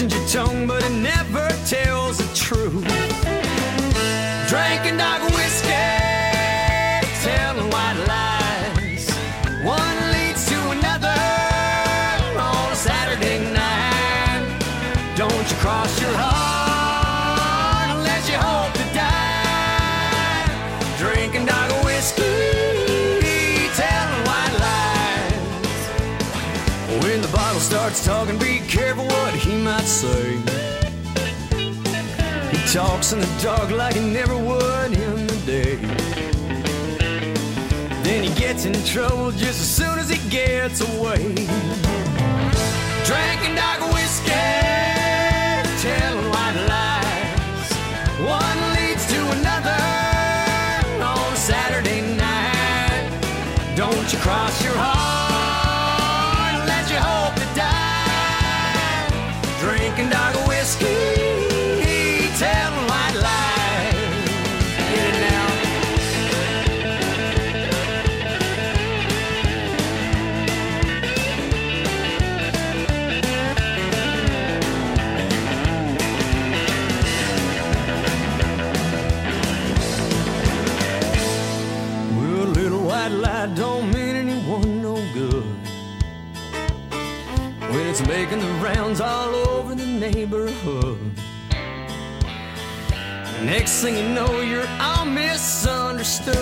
It 0.01 0.13
your 0.13 0.27
tongue, 0.29 0.65
but 0.65 0.81
it 0.81 0.93
never 0.93 1.45
tells 1.67 2.19
the 2.19 2.27
truth. 2.33 2.87
Drinking 4.47 4.95
dark 4.95 5.21
whiskey, 5.35 5.67
telling 7.21 7.69
white 7.69 7.99
lies. 8.07 9.09
One 9.61 10.11
leads 10.13 10.47
to 10.47 10.55
another 10.71 11.19
on 12.39 12.71
a 12.71 12.75
Saturday 12.75 13.39
night. 13.51 14.47
Don't 15.17 15.51
you 15.51 15.57
cross 15.57 15.99
your 15.99 16.13
heart 16.15 17.97
unless 17.97 18.29
you 18.29 18.37
hope 18.37 18.71
to 18.71 18.85
die. 18.95 20.47
Drinking 20.97 21.45
dark 21.45 21.73
whiskey, 21.83 22.23
telling 23.75 24.23
white 24.23 24.55
lies. 24.63 25.83
When 27.03 27.21
the 27.21 27.27
bottle 27.33 27.59
starts 27.59 28.05
talking, 28.05 28.37
be 28.37 28.58
he 29.79 29.85
say. 29.85 30.35
He 32.51 32.73
talks 32.73 33.13
in 33.13 33.19
the 33.19 33.39
dark 33.41 33.69
like 33.71 33.95
he 33.95 34.01
never 34.01 34.35
would 34.35 34.91
in 34.93 35.27
the 35.27 35.41
day. 35.45 35.75
Then 38.03 38.23
he 38.23 38.33
gets 38.39 38.65
in 38.65 38.73
trouble 38.83 39.31
just 39.31 39.59
as 39.61 39.69
soon 39.69 39.99
as 39.99 40.09
he 40.09 40.17
gets 40.29 40.81
away. 40.81 41.33
Drinking 43.05 43.55
dark 43.55 43.88
Next 93.49 93.81
thing 93.81 93.97
you 93.97 94.07
know, 94.07 94.41
you're 94.41 94.67
all 94.79 95.05
misunderstood. 95.05 96.35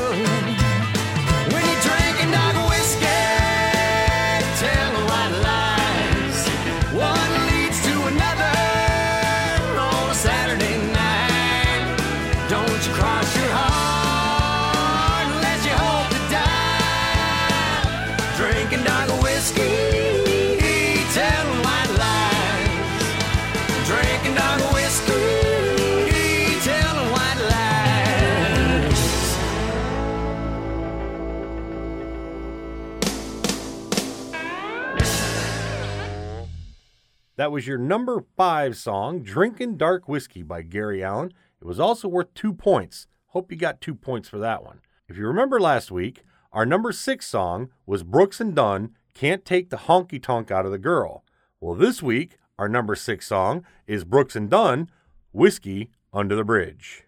That 37.38 37.51
was 37.51 37.67
your 37.67 37.77
number 37.77 38.23
five 38.35 38.75
song, 38.75 39.21
Drinking 39.21 39.77
Dark 39.77 40.09
Whiskey 40.09 40.41
by 40.41 40.63
Gary 40.63 41.03
Allan. 41.03 41.31
It 41.61 41.65
was 41.65 41.79
also 41.79 42.07
worth 42.07 42.33
two 42.33 42.51
points. 42.51 43.05
Hope 43.27 43.51
you 43.51 43.57
got 43.59 43.79
two 43.79 43.93
points 43.93 44.27
for 44.27 44.39
that 44.39 44.63
one. 44.63 44.81
If 45.07 45.17
you 45.17 45.27
remember 45.27 45.59
last 45.59 45.91
week, 45.91 46.23
our 46.51 46.65
number 46.65 46.91
six 46.91 47.27
song 47.27 47.69
was 47.85 48.01
Brooks 48.01 48.41
and 48.41 48.55
Dunn, 48.55 48.95
Can't 49.13 49.45
Take 49.45 49.69
the 49.69 49.77
Honky 49.77 50.19
Tonk 50.21 50.49
Out 50.49 50.65
of 50.65 50.71
the 50.71 50.79
Girl. 50.79 51.23
Well, 51.61 51.75
this 51.75 52.01
week, 52.01 52.39
our 52.57 52.67
number 52.67 52.95
six 52.95 53.27
song 53.27 53.63
is 53.85 54.03
Brooks 54.03 54.35
and 54.35 54.49
Dunn, 54.49 54.89
Whiskey 55.31 55.91
Under 56.11 56.35
the 56.35 56.43
Bridge. 56.43 57.03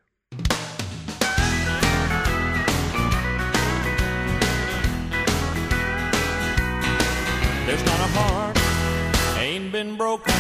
There's 7.66 7.84
not 7.84 8.00
a 8.00 8.12
heart 8.14 8.59
broken, 10.00 10.34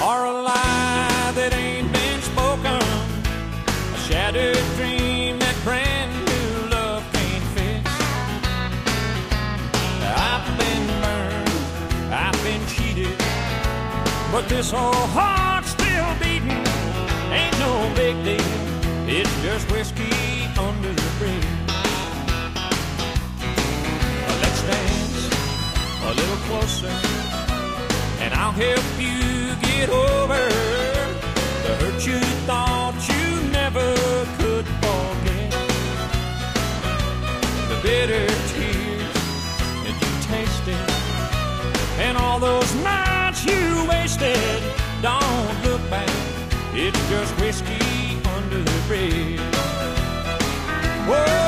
or 0.00 0.24
a 0.24 0.32
lie 0.48 1.32
that 1.34 1.52
ain't 1.52 1.92
been 1.92 2.20
spoken. 2.22 2.80
A 3.94 3.98
shattered 4.08 4.64
dream 4.76 5.38
that 5.38 5.56
brand 5.62 6.10
new 6.24 6.70
love 6.72 7.04
can't 7.12 7.46
fix. 7.52 7.84
I've 10.08 10.48
been 10.56 10.84
burned, 11.04 11.52
I've 12.24 12.40
been 12.42 12.64
cheated, 12.72 13.18
but 14.32 14.48
this 14.48 14.72
old 14.72 15.10
heart's 15.12 15.68
still 15.68 16.10
beating. 16.24 16.64
Ain't 17.28 17.58
no 17.60 17.92
big 17.94 18.16
deal, 18.24 18.56
it's 19.04 19.34
just 19.44 19.70
whiskey 19.70 20.48
under 20.56 20.92
the 21.00 21.10
bridge. 21.20 21.60
Let's 24.40 24.62
dance 24.64 25.28
a 26.08 26.10
little 26.20 26.40
closer, 26.48 27.17
and 28.20 28.34
I'll 28.34 28.52
help 28.52 28.84
you 28.98 29.54
get 29.68 29.88
over 29.88 30.48
the 31.64 31.72
hurt 31.80 32.06
you 32.06 32.18
thought 32.46 32.96
you 33.12 33.50
never 33.50 33.94
could 34.38 34.66
forget. 34.82 35.50
The 37.70 37.78
bitter 37.82 38.26
tears 38.52 39.18
that 39.84 39.96
you 40.02 40.12
tasted, 40.32 40.88
and 42.00 42.16
all 42.16 42.38
those 42.38 42.74
nights 42.76 43.44
you 43.44 43.86
wasted. 43.88 44.62
Don't 45.02 45.64
look 45.64 45.82
back, 45.90 46.10
it's 46.74 47.00
just 47.08 47.32
whiskey 47.40 48.18
under 48.36 48.62
the 48.62 48.78
bridge. 48.88 49.40
Whoa, 51.08 51.47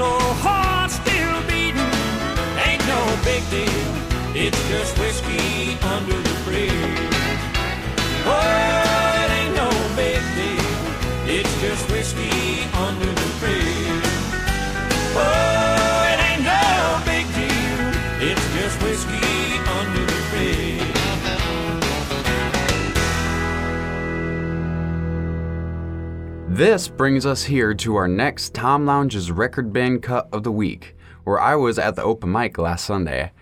old 0.00 0.36
heart 0.40 0.90
still 0.90 1.40
beating 1.48 1.92
ain't 2.66 2.84
no 2.86 3.00
big 3.24 3.42
deal. 3.50 3.90
It's 4.34 4.60
just 4.68 4.98
whiskey 4.98 5.76
under 5.82 6.29
This 26.60 26.88
brings 26.88 27.24
us 27.24 27.44
here 27.44 27.72
to 27.72 27.96
our 27.96 28.06
next 28.06 28.52
Tom 28.52 28.84
Lounge's 28.84 29.32
record 29.32 29.72
band 29.72 30.02
cut 30.02 30.28
of 30.30 30.42
the 30.42 30.52
week, 30.52 30.94
where 31.24 31.40
I 31.40 31.56
was 31.56 31.78
at 31.78 31.96
the 31.96 32.02
open 32.02 32.30
mic 32.30 32.58
last 32.58 32.84
Sunday. 32.84 33.32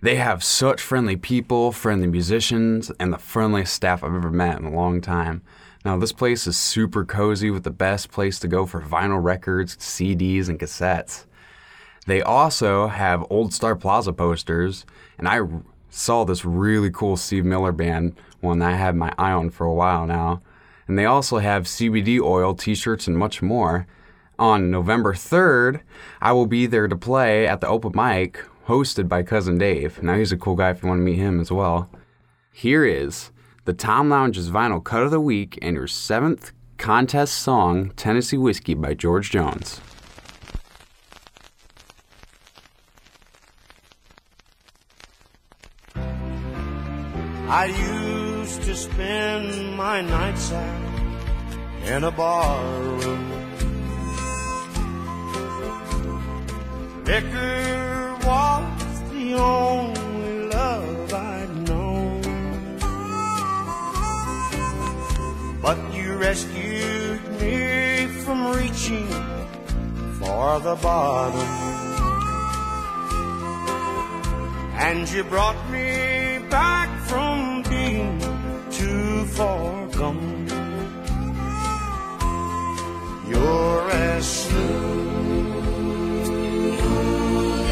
They 0.00 0.16
have 0.16 0.42
such 0.42 0.80
friendly 0.80 1.14
people, 1.14 1.70
friendly 1.70 2.08
musicians, 2.08 2.90
and 2.98 3.12
the 3.12 3.16
friendliest 3.18 3.72
staff 3.72 4.02
I've 4.02 4.12
ever 4.12 4.32
met 4.32 4.58
in 4.58 4.64
a 4.64 4.74
long 4.74 5.00
time. 5.00 5.42
Now, 5.84 5.98
this 5.98 6.10
place 6.10 6.48
is 6.48 6.56
super 6.56 7.04
cozy 7.04 7.52
with 7.52 7.62
the 7.62 7.70
best 7.70 8.10
place 8.10 8.40
to 8.40 8.48
go 8.48 8.66
for 8.66 8.82
vinyl 8.82 9.22
records, 9.22 9.76
CDs, 9.76 10.48
and 10.48 10.58
cassettes. 10.58 11.26
They 12.08 12.22
also 12.22 12.88
have 12.88 13.24
Old 13.30 13.54
Star 13.54 13.76
Plaza 13.76 14.12
posters, 14.12 14.84
and 15.16 15.28
I 15.28 15.42
saw 15.90 16.24
this 16.24 16.44
really 16.44 16.90
cool 16.90 17.16
Steve 17.16 17.44
Miller 17.44 17.70
band 17.70 18.16
one 18.40 18.58
that 18.58 18.72
I 18.72 18.76
had 18.76 18.96
my 18.96 19.14
eye 19.16 19.30
on 19.30 19.50
for 19.50 19.64
a 19.64 19.72
while 19.72 20.08
now. 20.08 20.42
And 20.88 20.98
they 20.98 21.04
also 21.04 21.38
have 21.38 21.64
CBD 21.64 22.20
oil, 22.20 22.54
t 22.54 22.74
shirts, 22.74 23.06
and 23.06 23.16
much 23.16 23.42
more. 23.42 23.86
On 24.38 24.70
November 24.70 25.12
3rd, 25.12 25.82
I 26.20 26.32
will 26.32 26.46
be 26.46 26.66
there 26.66 26.88
to 26.88 26.96
play 26.96 27.46
at 27.46 27.60
the 27.60 27.68
open 27.68 27.92
mic 27.94 28.40
hosted 28.66 29.08
by 29.08 29.22
Cousin 29.22 29.58
Dave. 29.58 30.02
Now, 30.02 30.16
he's 30.16 30.32
a 30.32 30.36
cool 30.36 30.56
guy 30.56 30.70
if 30.70 30.82
you 30.82 30.88
want 30.88 31.00
to 31.00 31.04
meet 31.04 31.16
him 31.18 31.40
as 31.40 31.52
well. 31.52 31.90
Here 32.52 32.84
is 32.84 33.30
the 33.64 33.72
Tom 33.72 34.08
Lounge's 34.08 34.50
vinyl 34.50 34.82
cut 34.82 35.02
of 35.02 35.10
the 35.10 35.20
week 35.20 35.58
and 35.60 35.76
your 35.76 35.86
seventh 35.86 36.52
contest 36.78 37.34
song, 37.34 37.90
Tennessee 37.96 38.38
Whiskey 38.38 38.74
by 38.74 38.94
George 38.94 39.30
Jones. 39.30 39.80
I 47.50 47.68
used 48.48 48.62
to 48.62 48.74
spend 48.74 49.76
my 49.76 50.00
nights 50.00 50.52
out 50.52 50.80
in 51.84 52.04
a 52.04 52.10
bar 52.10 52.64
room. 52.82 53.24
Liquor 57.04 58.16
was 58.24 59.02
the 59.12 59.34
only 59.34 60.48
love 60.48 61.12
I'd 61.12 61.68
known. 61.68 62.22
But 65.60 65.78
you 65.94 66.16
rescued 66.16 67.20
me 67.40 68.06
from 68.24 68.38
reaching 68.56 69.08
for 70.20 70.58
the 70.60 70.76
bottom. 70.82 71.50
And 74.86 75.06
you 75.10 75.22
brought 75.24 75.60
me 75.70 76.38
back 76.48 76.97
far 79.38 79.86
gone. 80.00 80.48
You're 83.30 83.90
as 83.90 84.24
smooth 84.42 85.60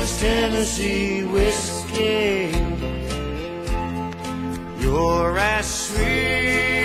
as 0.03 0.21
Tennessee 0.21 1.25
whiskey. 1.25 2.53
You're 4.81 5.39
as 5.39 5.67
sweet 5.67 6.76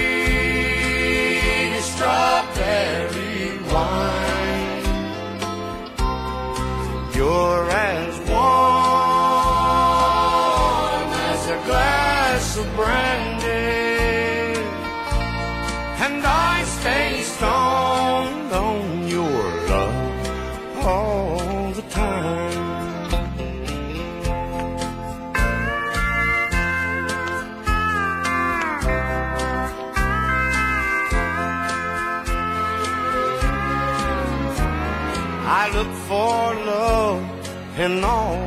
in 37.81 38.03
all 38.03 38.37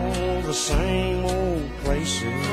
the 0.43 0.55
same 0.55 1.25
old 1.25 1.69
places. 1.83 2.47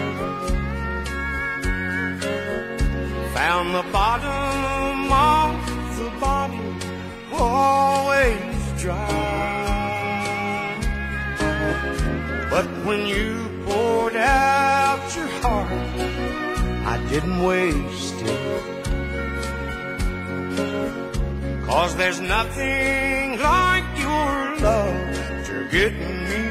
Found 3.36 3.76
the 3.76 3.86
bottom 3.92 5.12
of 5.12 5.54
the 6.00 6.10
bottle 6.20 6.74
always 7.34 8.82
dry. 8.82 9.08
But 12.50 12.66
when 12.88 13.06
you 13.06 13.28
poured 13.68 14.16
out 14.16 15.16
your 15.16 15.32
heart, 15.42 15.72
I 16.94 16.98
didn't 17.12 17.44
waste 17.44 18.22
it. 18.22 18.42
Cause 21.68 21.96
there's 21.96 22.20
nothing 22.20 23.40
like 23.40 23.88
your 24.00 24.32
love 24.68 25.46
to 25.46 25.68
get 25.70 25.94
me 25.94 26.51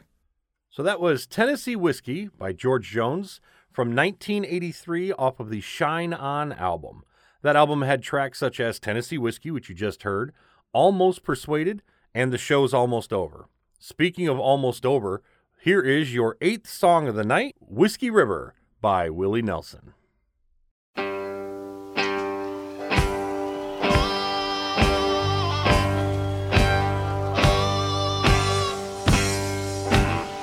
So 0.71 0.83
that 0.83 1.01
was 1.01 1.27
Tennessee 1.27 1.75
Whiskey 1.75 2.29
by 2.29 2.53
George 2.53 2.89
Jones 2.89 3.41
from 3.73 3.93
1983 3.93 5.11
off 5.11 5.41
of 5.41 5.49
the 5.49 5.59
Shine 5.59 6.13
On 6.13 6.53
album. 6.53 7.03
That 7.41 7.57
album 7.57 7.81
had 7.81 8.01
tracks 8.01 8.39
such 8.39 8.57
as 8.61 8.79
Tennessee 8.79 9.17
Whiskey, 9.17 9.51
which 9.51 9.67
you 9.67 9.75
just 9.75 10.03
heard, 10.03 10.31
Almost 10.71 11.25
Persuaded, 11.25 11.83
and 12.15 12.31
The 12.31 12.37
Show's 12.37 12.73
Almost 12.73 13.11
Over. 13.11 13.49
Speaking 13.79 14.29
of 14.29 14.39
almost 14.39 14.85
over, 14.85 15.21
here 15.59 15.81
is 15.81 16.13
your 16.13 16.37
eighth 16.39 16.69
song 16.69 17.05
of 17.09 17.15
the 17.15 17.25
night 17.25 17.57
Whiskey 17.59 18.09
River 18.09 18.53
by 18.79 19.09
Willie 19.09 19.41
Nelson. 19.41 19.91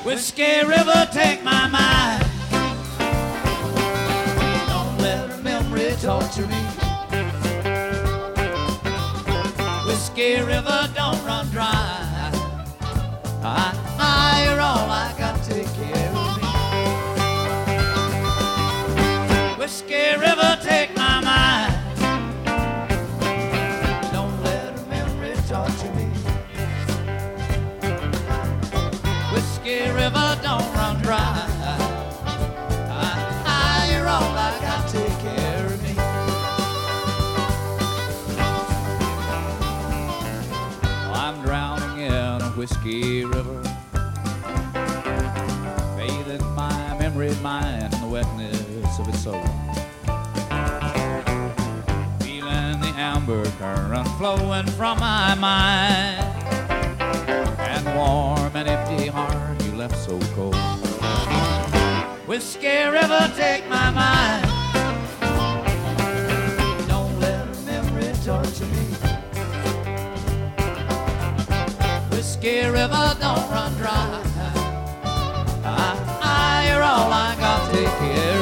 Whiskey 0.09 0.65
River, 0.65 1.07
take 1.13 1.45
my 1.45 1.69
mind. 1.69 2.25
Don't 4.67 4.99
let 5.03 5.29
her 5.29 5.43
memory 5.43 5.95
torture 6.01 6.47
me. 6.47 6.63
Whiskey 9.85 10.41
River, 10.41 10.89
don't 10.95 11.23
run 11.27 11.47
dry. 11.51 12.33
I, 13.45 14.49
you're 14.49 14.63
all 14.63 14.89
I 14.89 15.15
whiskey 42.69 43.25
river, 43.25 43.63
bathing 45.97 46.45
my 46.55 46.97
memory 46.99 47.35
mind 47.37 47.95
in 47.95 48.01
the 48.03 48.07
wetness 48.07 48.99
of 48.99 49.09
its 49.09 49.21
soul. 49.21 49.43
Feeling 52.21 52.81
the 52.81 52.93
amber 52.97 53.45
current 53.53 54.09
flowing 54.19 54.67
from 54.77 55.01
my 55.01 55.35
mind 55.35 56.21
and 57.59 57.87
warm 57.97 58.55
and 58.55 58.69
empty 58.69 59.07
heart 59.07 59.63
you 59.65 59.73
left 59.75 59.97
so 59.97 60.19
cold. 60.35 60.55
Whiskey 62.27 62.85
River, 62.85 63.33
take 63.35 63.67
my 63.71 63.91
mind. 63.91 64.48
Whiskey 72.49 72.67
River, 72.67 73.15
don't 73.21 73.51
run 73.51 73.75
dry. 73.75 74.23
I, 75.65 76.19
I, 76.23 76.71
you're 76.71 76.83
all 76.83 77.13
I 77.13 77.37
got. 77.39 77.71
Take 77.71 77.87
care 77.99 78.38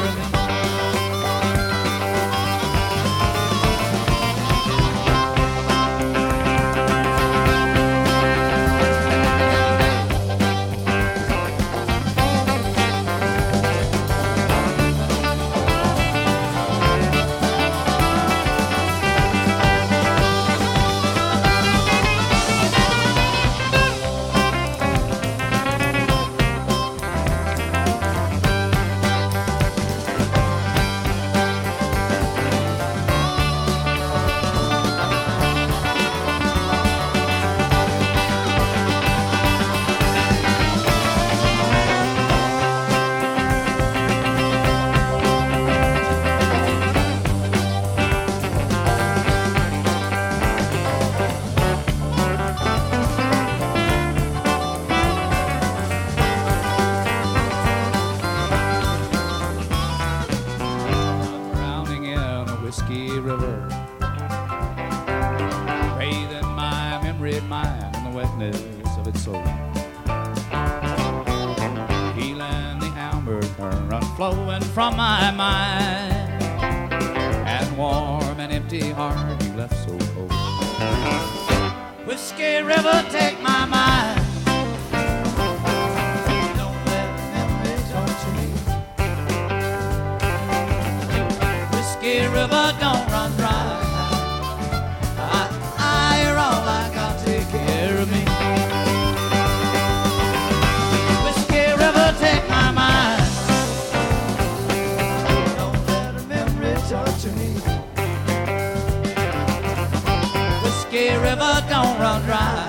River, 110.97 111.65
don't 111.69 111.99
run 111.99 112.25
dry. 112.25 112.67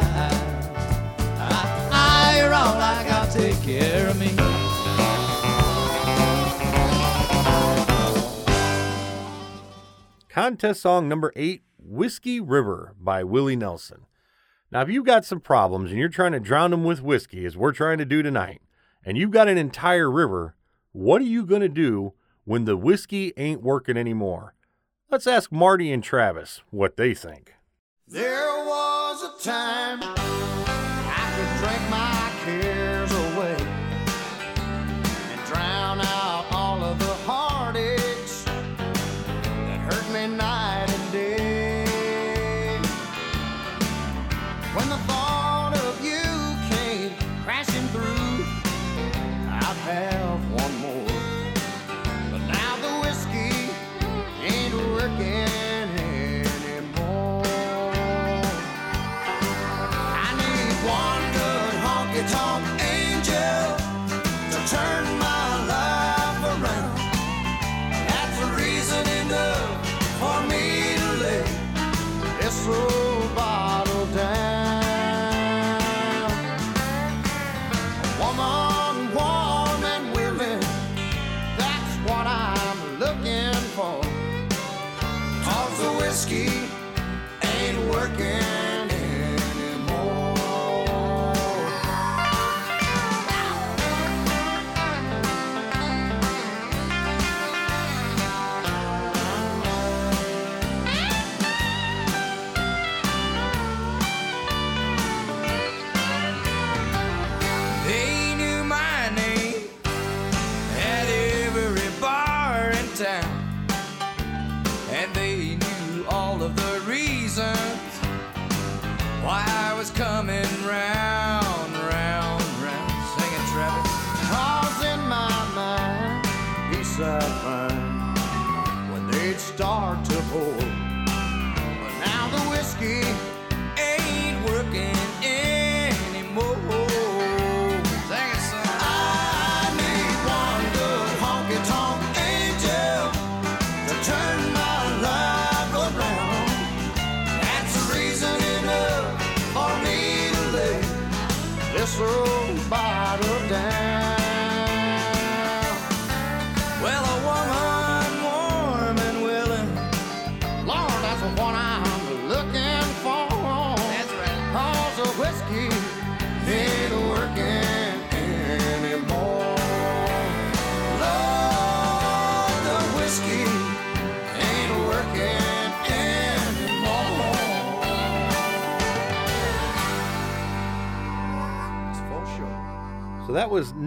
I, 1.39 1.91
I, 1.91 1.91
I. 1.93 2.18
Take 3.33 3.62
care 3.62 4.09
of 4.09 4.18
me. 4.18 4.31
Contest 10.29 10.81
song 10.81 11.09
number 11.09 11.33
eight, 11.37 11.62
Whiskey 11.79 12.41
River 12.41 12.95
by 12.99 13.22
Willie 13.22 13.55
Nelson. 13.55 14.07
Now, 14.72 14.81
if 14.81 14.89
you've 14.89 15.05
got 15.05 15.24
some 15.24 15.41
problems 15.41 15.91
and 15.91 16.01
you're 16.01 16.09
trying 16.09 16.33
to 16.33 16.41
drown 16.41 16.70
them 16.70 16.85
with 16.85 17.03
whiskey, 17.03 17.45
as 17.45 17.57
we're 17.57 17.72
trying 17.72 17.99
to 17.99 18.05
do 18.05 18.22
tonight, 18.22 18.61
and 19.05 19.16
you've 19.16 19.31
got 19.31 19.49
an 19.49 19.59
entire 19.59 20.11
river, 20.11 20.55
what 20.93 21.20
are 21.20 21.26
you 21.26 21.45
going 21.45 21.61
to 21.61 21.68
do 21.68 22.14
when 22.45 22.64
the 22.64 22.76
whiskey 22.76 23.33
ain't 23.37 23.62
working 23.62 23.97
anymore? 23.97 24.55
Let's 25.11 25.26
ask 25.26 25.53
Marty 25.53 25.93
and 25.93 26.03
Travis 26.03 26.62
what 26.70 26.97
they 26.97 27.14
think. 27.14 27.55
There 28.11 28.64
was 28.64 29.22
a 29.22 29.44
time 29.44 30.00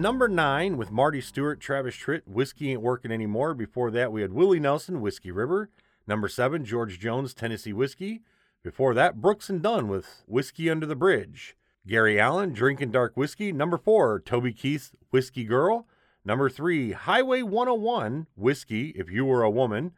number 0.02 0.26
nine 0.26 0.76
with 0.76 0.90
Marty 0.90 1.20
Stuart, 1.20 1.60
Travis 1.60 1.94
Tritt, 1.94 2.22
Whiskey 2.26 2.72
Ain't 2.72 2.82
Working 2.82 3.12
Anymore. 3.12 3.54
Before 3.54 3.88
that, 3.92 4.10
we 4.10 4.22
had 4.22 4.32
Willie 4.32 4.58
Nelson, 4.58 5.00
Whiskey 5.00 5.30
River. 5.30 5.70
Number 6.08 6.26
seven, 6.26 6.64
George 6.64 6.98
Jones, 6.98 7.32
Tennessee 7.32 7.72
Whiskey. 7.72 8.20
Before 8.64 8.94
that, 8.94 9.20
Brooks 9.20 9.48
and 9.48 9.62
Dunn 9.62 9.86
with 9.86 10.24
Whiskey 10.26 10.68
Under 10.68 10.86
the 10.86 10.96
Bridge. 10.96 11.56
Gary 11.86 12.18
Allan, 12.18 12.52
Drinking 12.52 12.90
Dark 12.90 13.16
Whiskey. 13.16 13.52
Number 13.52 13.78
four, 13.78 14.18
Toby 14.18 14.52
Keith, 14.52 14.92
Whiskey 15.12 15.44
Girl. 15.44 15.86
Number 16.24 16.50
three, 16.50 16.90
Highway 16.92 17.42
101, 17.42 18.26
Whiskey, 18.34 18.88
If 18.96 19.08
You 19.08 19.24
Were 19.24 19.44
a 19.44 19.50
Woman. 19.50 19.92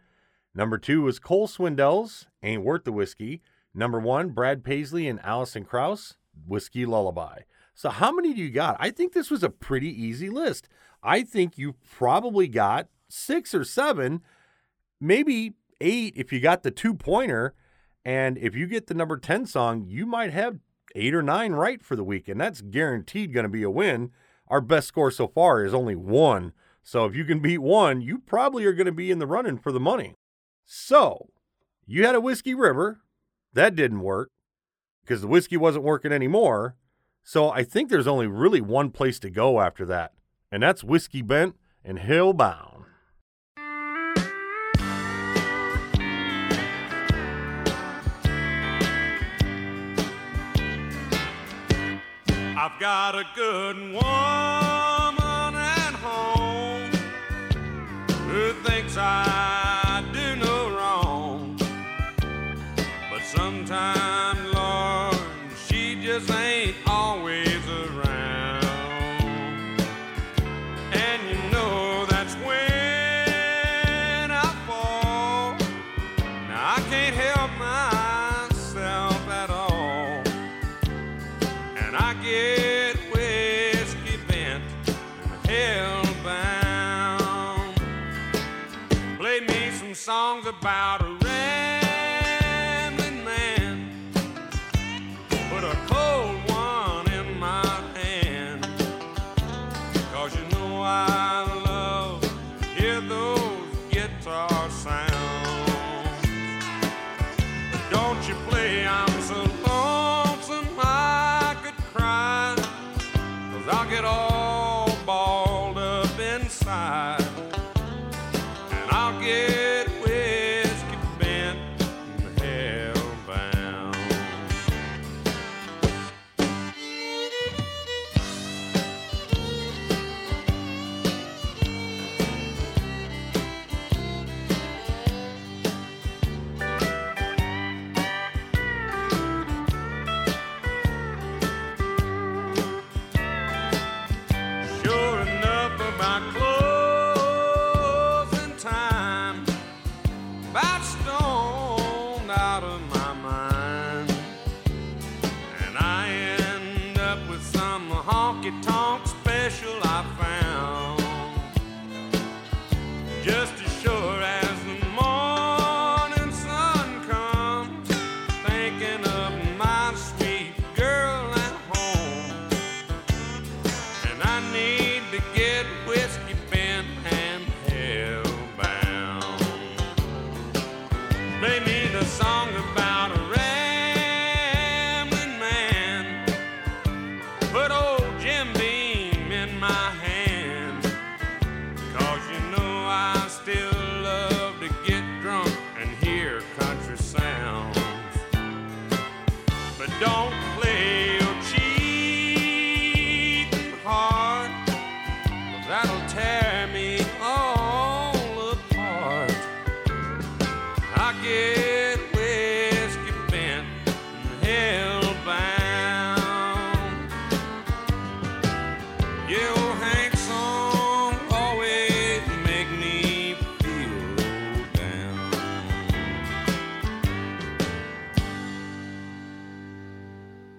Number 0.55 0.77
two 0.77 1.01
was 1.01 1.19
Cole 1.19 1.47
Swindell's, 1.47 2.27
Ain't 2.43 2.63
Worth 2.63 2.85
the 2.85 2.93
Whiskey. 2.93 3.41
Number 3.75 3.99
one, 3.99 4.31
Brad 4.31 4.65
Paisley 4.65 5.09
and 5.09 5.19
Alison 5.25 5.65
Krauss, 5.65 6.17
Whiskey 6.47 6.85
Lullaby. 6.85 7.41
So, 7.75 7.91
how 7.91 8.13
many 8.13 8.33
do 8.33 8.41
you 8.41 8.51
got? 8.51 8.77
I 8.79 8.91
think 8.91 9.13
this 9.13 9.31
was 9.31 9.43
a 9.43 9.51
pretty 9.51 9.89
easy 9.89 10.31
list. 10.31 10.69
I 11.03 11.23
think 11.23 11.59
you 11.59 11.75
probably 11.91 12.47
got 12.47 12.89
six 13.09 13.55
or 13.55 13.65
seven, 13.65 14.23
maybe 15.01 15.55
eight 15.81 16.15
if 16.17 16.33
you 16.33 16.41
got 16.41 16.63
the 16.63 16.71
two 16.71 16.95
pointer. 16.95 17.55
And 18.05 18.39
if 18.39 18.55
you 18.55 18.67
get 18.67 18.87
the 18.87 18.95
number 18.95 19.17
10 19.17 19.47
song, 19.47 19.87
you 19.89 20.05
might 20.05 20.31
have 20.31 20.59
eight 20.95 21.15
or 21.15 21.23
nine 21.23 21.53
right 21.53 21.83
for 21.83 21.97
the 21.97 22.05
week. 22.05 22.29
And 22.29 22.39
that's 22.41 22.61
guaranteed 22.61 23.33
going 23.33 23.45
to 23.45 23.51
be 23.51 23.63
a 23.63 23.71
win. 23.71 24.11
Our 24.49 24.61
best 24.61 24.89
score 24.89 25.11
so 25.11 25.27
far 25.27 25.65
is 25.65 25.73
only 25.73 25.97
one. 25.97 26.53
So, 26.83 27.07
if 27.07 27.17
you 27.17 27.25
can 27.25 27.41
beat 27.41 27.59
one, 27.59 28.03
you 28.03 28.19
probably 28.19 28.65
are 28.67 28.75
going 28.75 28.87
to 28.87 28.93
be 28.93 29.11
in 29.11 29.19
the 29.19 29.27
running 29.27 29.59
for 29.59 29.73
the 29.73 29.81
money. 29.81 30.15
So, 30.65 31.31
you 31.87 32.07
had 32.07 32.15
a 32.15 32.21
Whiskey 32.21 32.55
River. 32.55 33.01
That 33.55 33.75
didn't 33.75 34.01
work 34.01 34.29
because 35.03 35.23
the 35.23 35.29
whiskey 35.29 35.57
wasn't 35.57 35.85
working 35.85 36.13
anymore. 36.13 36.77
So 37.27 37.49
I 37.49 37.65
think 37.65 37.89
there's 37.89 38.07
only 38.07 38.27
really 38.27 38.61
one 38.61 38.91
place 38.91 39.19
to 39.21 39.31
go 39.31 39.59
after 39.59 39.87
that, 39.87 40.13
and 40.53 40.63
that's 40.63 40.85
Whiskey 40.85 41.23
Bent 41.23 41.57
and 41.83 41.99
Hellbound. 41.99 42.85
I've 52.57 52.79
got 52.79 53.15
a 53.15 53.25
good 53.35 53.77
woman 53.95 54.84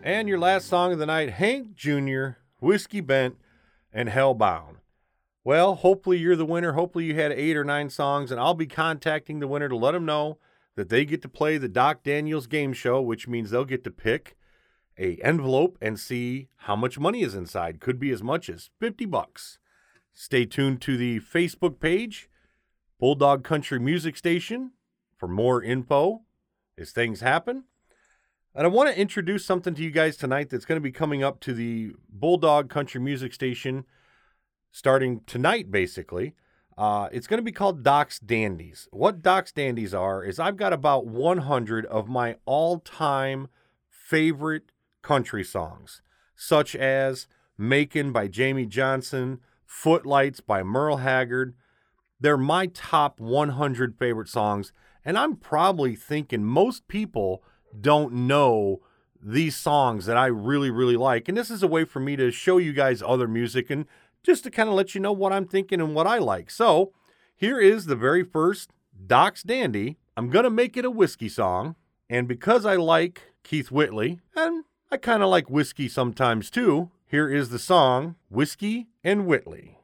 And 0.05 0.29
your 0.29 0.37
last 0.37 0.67
song 0.67 0.93
of 0.93 0.99
the 0.99 1.07
night, 1.07 1.31
Hank 1.31 1.73
Jr., 1.73 2.37
Whiskey 2.59 3.01
Bent, 3.01 3.37
and 3.91 4.07
Hellbound. 4.07 4.75
Well, 5.43 5.73
hopefully 5.73 6.19
you're 6.19 6.35
the 6.35 6.45
winner. 6.45 6.73
Hopefully 6.73 7.05
you 7.05 7.15
had 7.15 7.31
eight 7.31 7.57
or 7.57 7.63
nine 7.63 7.89
songs, 7.89 8.29
and 8.29 8.39
I'll 8.39 8.53
be 8.53 8.67
contacting 8.67 9.39
the 9.39 9.47
winner 9.47 9.67
to 9.67 9.75
let 9.75 9.93
them 9.93 10.05
know 10.05 10.37
that 10.75 10.89
they 10.89 11.05
get 11.05 11.23
to 11.23 11.27
play 11.27 11.57
the 11.57 11.67
Doc 11.67 12.03
Daniels 12.03 12.45
game 12.45 12.71
show, 12.71 13.01
which 13.01 13.27
means 13.27 13.49
they'll 13.49 13.65
get 13.65 13.83
to 13.83 13.89
pick 13.89 14.37
a 14.95 15.15
envelope 15.23 15.75
and 15.81 15.99
see 15.99 16.49
how 16.57 16.75
much 16.75 16.99
money 16.99 17.23
is 17.23 17.33
inside. 17.33 17.79
Could 17.79 17.97
be 17.97 18.11
as 18.11 18.21
much 18.21 18.47
as 18.47 18.69
50 18.79 19.07
bucks. 19.07 19.57
Stay 20.13 20.45
tuned 20.45 20.83
to 20.83 20.97
the 20.97 21.19
Facebook 21.19 21.79
page, 21.79 22.29
Bulldog 22.99 23.43
Country 23.43 23.79
Music 23.79 24.17
Station, 24.17 24.73
for 25.17 25.27
more 25.27 25.63
info 25.63 26.21
as 26.77 26.91
things 26.91 27.21
happen. 27.21 27.63
And 28.57 28.65
I 28.65 28.69
want 28.69 28.87
to 28.87 28.97
introduce 28.97 29.45
something 29.45 29.75
to 29.75 29.83
you 29.83 29.91
guys 29.91 30.15
tonight 30.15 30.49
that's 30.49 30.63
going 30.63 30.77
to 30.77 30.81
be 30.81 30.91
coming 30.93 31.21
up 31.21 31.41
to 31.41 31.53
the 31.53 31.91
Bulldog 32.09 32.69
Country 32.69 33.01
Music 33.01 33.33
Station 33.33 33.83
starting 34.71 35.19
tonight, 35.27 35.69
basically. 35.69 36.35
Uh, 36.77 37.09
it's 37.11 37.27
going 37.27 37.39
to 37.39 37.43
be 37.43 37.51
called 37.51 37.83
Doc's 37.83 38.17
Dandies. 38.17 38.87
What 38.91 39.21
Doc's 39.21 39.51
Dandies 39.51 39.93
are 39.93 40.23
is 40.23 40.39
I've 40.39 40.55
got 40.55 40.71
about 40.71 41.05
100 41.05 41.85
of 41.87 42.07
my 42.07 42.37
all 42.45 42.79
time 42.79 43.49
favorite 43.89 44.71
country 45.01 45.43
songs, 45.43 46.01
such 46.33 46.77
as 46.77 47.27
Macon 47.57 48.13
by 48.13 48.29
Jamey 48.29 48.69
Johnson, 48.69 49.41
Footlights 49.65 50.39
by 50.39 50.63
Merle 50.63 50.97
Haggard. 50.97 51.55
They're 52.21 52.37
my 52.37 52.67
top 52.67 53.19
100 53.19 53.99
favorite 53.99 54.29
songs, 54.29 54.71
and 55.03 55.17
I'm 55.17 55.35
probably 55.35 55.97
thinking 55.97 56.45
most 56.45 56.87
people 56.87 57.43
don't 57.79 58.13
know 58.13 58.81
these 59.21 59.55
songs 59.55 60.05
that 60.05 60.17
I 60.17 60.27
really, 60.27 60.69
really 60.69 60.97
like. 60.97 61.27
And 61.27 61.37
this 61.37 61.49
is 61.49 61.63
a 61.63 61.67
way 61.67 61.83
for 61.83 61.99
me 61.99 62.15
to 62.15 62.31
show 62.31 62.57
you 62.57 62.73
guys 62.73 63.01
other 63.01 63.27
music 63.27 63.69
and 63.69 63.85
just 64.23 64.43
to 64.43 64.51
kind 64.51 64.69
of 64.69 64.75
let 64.75 64.93
you 64.93 65.01
know 65.01 65.11
what 65.11 65.33
I'm 65.33 65.45
thinking 65.45 65.81
and 65.81 65.95
what 65.95 66.07
I 66.07 66.19
like. 66.19 66.51
So 66.51 66.93
here 67.35 67.59
is 67.59 67.85
the 67.85 67.95
very 67.95 68.23
first 68.23 68.71
Doc's 69.07 69.43
Dandy. 69.43 69.97
I'm 70.15 70.29
going 70.29 70.43
to 70.43 70.49
make 70.49 70.77
it 70.77 70.85
a 70.85 70.91
whiskey 70.91 71.29
song. 71.29 71.75
And 72.09 72.27
because 72.27 72.65
I 72.65 72.75
like 72.75 73.33
Keith 73.43 73.71
Whitley, 73.71 74.19
and 74.35 74.63
I 74.91 74.97
kind 74.97 75.23
of 75.23 75.29
like 75.29 75.49
whiskey 75.49 75.89
sometimes 75.89 76.49
too, 76.49 76.91
here 77.07 77.29
is 77.29 77.49
the 77.49 77.59
song 77.59 78.15
Whiskey 78.29 78.87
and 79.03 79.25
Whitley. 79.25 79.79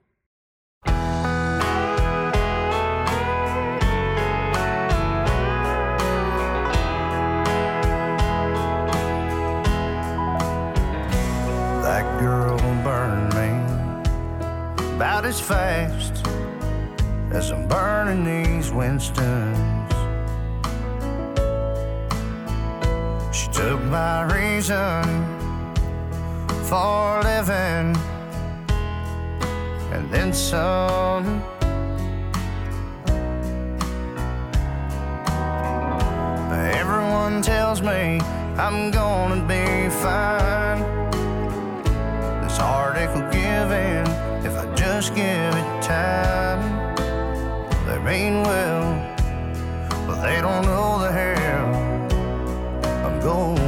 About 15.02 15.26
as 15.26 15.41
fast 15.41 16.24
as 17.32 17.49
I'm 17.49 17.68
burning 17.68 18.24
these 18.24 18.70
Winstons. 18.70 19.91
She 23.36 23.47
took 23.52 23.82
my 23.86 24.32
reason 24.32 25.02
for 26.70 27.20
living 27.24 27.97
and 29.91 30.04
then 30.12 30.32
some. 30.32 31.41
Everyone 36.78 37.41
tells 37.41 37.82
me 37.82 38.20
I'm 38.56 38.91
gonna 38.91 39.41
be 39.47 39.89
fine. 39.89 40.80
This 42.43 42.58
heartache 42.58 43.16
will 43.16 43.32
just 45.02 45.16
give 45.16 45.26
it 45.26 45.82
time. 45.82 46.62
They 47.88 47.97
mean 48.06 48.43
well, 48.43 48.86
but 50.06 50.22
they 50.22 50.39
don't 50.39 50.64
know 50.64 50.99
the 50.99 51.12
hell 51.12 51.74
I'm 53.04 53.20
going 53.20 53.61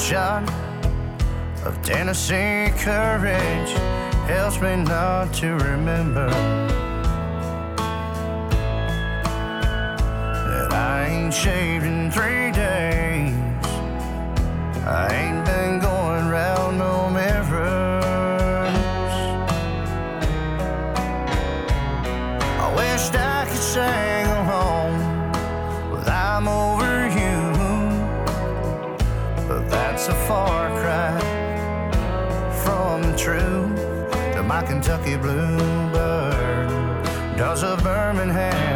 shot 0.00 0.42
of 1.66 1.80
Tennessee 1.82 2.72
courage 2.78 3.70
helps 4.26 4.58
me 4.60 4.76
not 4.76 5.32
to 5.34 5.52
remember 5.52 6.28
that 10.48 10.72
I 10.72 11.06
ain't 11.06 11.34
shaved 11.34 11.84
in 11.84 12.10
three 12.10 12.39
Kentucky 34.62 35.16
bluebird. 35.16 36.68
Does 37.36 37.62
a 37.62 37.76
Birmingham 37.82 38.69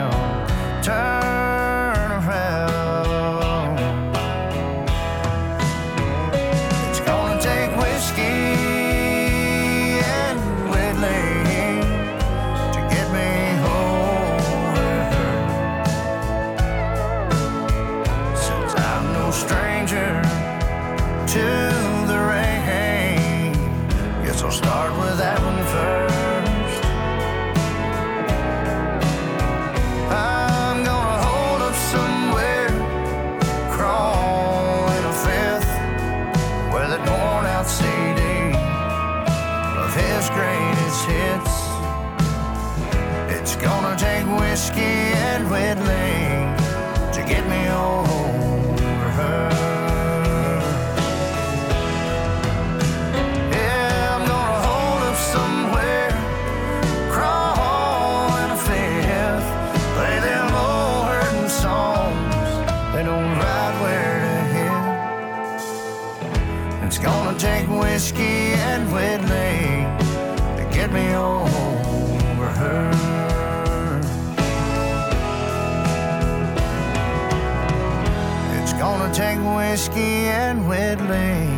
whiskey 79.74 80.28
and 80.28 80.68
Whitley 80.68 81.50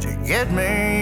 to 0.00 0.16
get 0.26 0.50
me 0.50 0.93